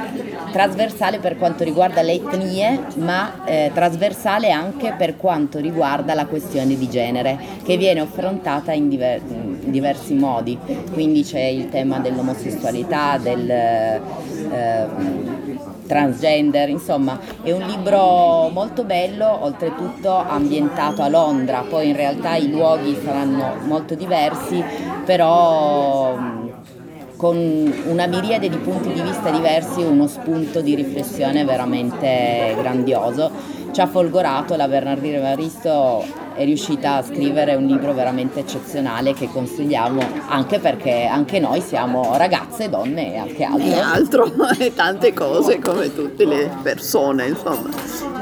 trasversale 0.53 1.19
per 1.19 1.37
quanto 1.37 1.64
riguarda 1.64 2.03
le 2.03 2.12
etnie, 2.12 2.81
ma 2.97 3.45
eh, 3.45 3.71
trasversale 3.75 4.51
anche 4.51 4.95
per 4.97 5.16
quanto 5.16 5.59
riguarda 5.59 6.14
la 6.14 6.27
questione 6.27 6.77
di 6.77 6.88
genere, 6.88 7.37
che 7.64 7.77
viene 7.77 8.01
affrontata 8.01 8.73
in, 8.73 8.88
diver- 8.88 9.23
in 9.29 9.71
diversi 9.71 10.14
modi. 10.14 10.57
Quindi 10.93 11.25
c'è 11.25 11.43
il 11.43 11.69
tema 11.69 11.99
dell'omosessualità, 11.99 13.19
del 13.19 14.01
eh, 14.50 14.87
transgender, 15.87 16.68
insomma 16.68 17.18
è 17.42 17.52
un 17.52 17.62
libro 17.62 18.48
molto 18.48 18.85
bello, 18.85 19.44
oltretutto 19.44 20.14
ambientato 20.14 21.02
a 21.02 21.09
Londra, 21.09 21.64
poi 21.68 21.88
in 21.88 21.96
realtà 21.96 22.37
i 22.37 22.50
luoghi 22.50 22.96
saranno 23.02 23.56
molto 23.66 23.94
diversi, 23.94 24.62
però 25.04 26.16
con 27.16 27.37
una 27.87 28.06
miriade 28.06 28.48
di 28.48 28.56
punti 28.56 28.92
di 28.92 29.02
vista 29.02 29.30
diversi, 29.30 29.83
uno 29.83 30.06
spunto 30.06 30.62
di 30.62 30.74
riflessione 30.74 31.44
veramente 31.44 32.54
grandioso. 32.56 33.30
Ci 33.70 33.80
ha 33.80 33.87
folgorato, 33.87 34.56
la 34.56 34.66
Bernardina 34.66 35.18
Evaristo 35.18 36.02
è 36.40 36.44
riuscita 36.46 36.94
a 36.94 37.03
scrivere 37.03 37.55
un 37.55 37.66
libro 37.66 37.92
veramente 37.92 38.40
eccezionale 38.40 39.12
che 39.12 39.29
consigliamo 39.29 40.00
anche 40.29 40.59
perché 40.59 41.05
anche 41.05 41.38
noi 41.38 41.61
siamo 41.61 42.16
ragazze, 42.16 42.70
donne 42.70 43.12
e 43.12 43.18
anche 43.18 43.44
altro. 43.44 43.66
E 43.66 43.79
altro, 43.79 44.33
e 44.59 44.72
tante 44.74 45.12
cose 45.12 45.59
come 45.59 45.94
tutte 45.94 46.24
le 46.24 46.50
persone, 46.62 47.26
insomma. 47.26 47.68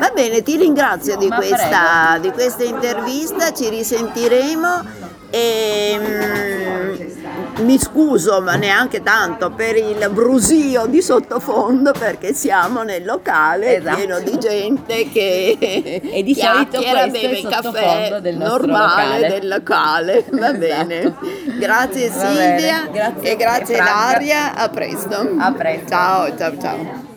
Va 0.00 0.10
bene, 0.12 0.42
ti 0.42 0.56
ringrazio 0.56 1.16
di, 1.16 1.28
questa, 1.28 2.18
di 2.20 2.32
questa 2.32 2.64
intervista, 2.64 3.52
ci 3.52 3.68
risentiremo 3.68 4.82
e 5.30 5.96
mm, 6.00 6.92
mi 7.58 7.78
scuso 7.78 8.40
ma 8.40 8.54
neanche 8.56 9.02
tanto 9.02 9.50
per 9.50 9.76
il 9.76 10.08
brusio 10.12 10.86
di 10.86 11.02
sottofondo 11.02 11.92
perché 11.92 12.32
siamo 12.32 12.82
nel 12.82 13.04
locale 13.04 13.78
esatto. 13.78 13.96
pieno 13.96 14.20
di 14.20 14.38
gente 14.38 15.08
che 15.10 15.56
e 16.02 16.22
di 16.22 16.34
solito 16.34 16.80
beve 16.80 17.42
caffè 17.42 18.20
del 18.20 18.36
normale 18.36 19.20
locale. 19.20 19.28
del 19.28 19.48
locale 19.48 20.24
va 20.30 20.48
esatto. 20.48 20.58
bene 20.58 21.14
grazie 21.58 22.10
Silvia 22.10 22.88
bene. 22.90 22.90
Grazie 22.92 23.30
e 23.32 23.36
grazie 23.36 23.76
Laria 23.78 24.54
a 24.54 24.68
presto 24.68 25.34
a 25.38 25.52
presto 25.52 25.88
ciao 25.88 26.36
ciao 26.36 26.60
ciao 26.60 27.07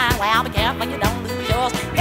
mine. 0.00 0.18
Well, 0.18 0.44
be 0.44 0.50
careful 0.50 0.86
you 0.88 0.98
don't 0.98 1.22
lose 1.28 1.48
yours. 1.48 1.99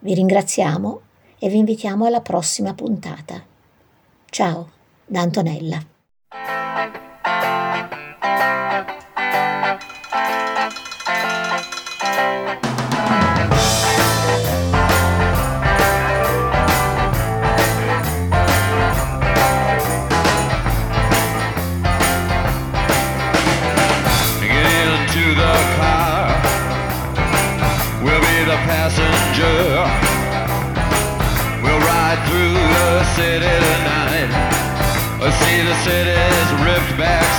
Vi 0.00 0.14
ringraziamo 0.14 1.00
e 1.38 1.48
vi 1.48 1.58
invitiamo 1.58 2.06
alla 2.06 2.20
prossima 2.20 2.74
puntata. 2.74 3.44
Ciao, 4.30 4.70
da 5.04 5.20
Antonella. 5.20 5.95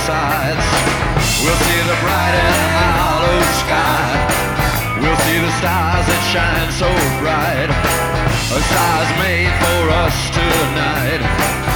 sides. 0.08 0.64
We'll 1.44 1.60
see 1.68 1.82
the 1.84 1.98
bright 2.00 2.34
and 2.40 2.70
hollow 2.96 3.40
sky. 3.60 4.08
We'll 5.02 5.20
see 5.28 5.38
the 5.38 5.52
stars 5.60 6.06
that 6.08 6.22
shine 6.32 6.70
so 6.72 6.88
bright. 7.20 7.68
A 8.56 8.60
stars 8.72 9.10
made 9.20 9.52
for 9.60 9.82
us 10.04 10.16
tonight. 10.32 11.67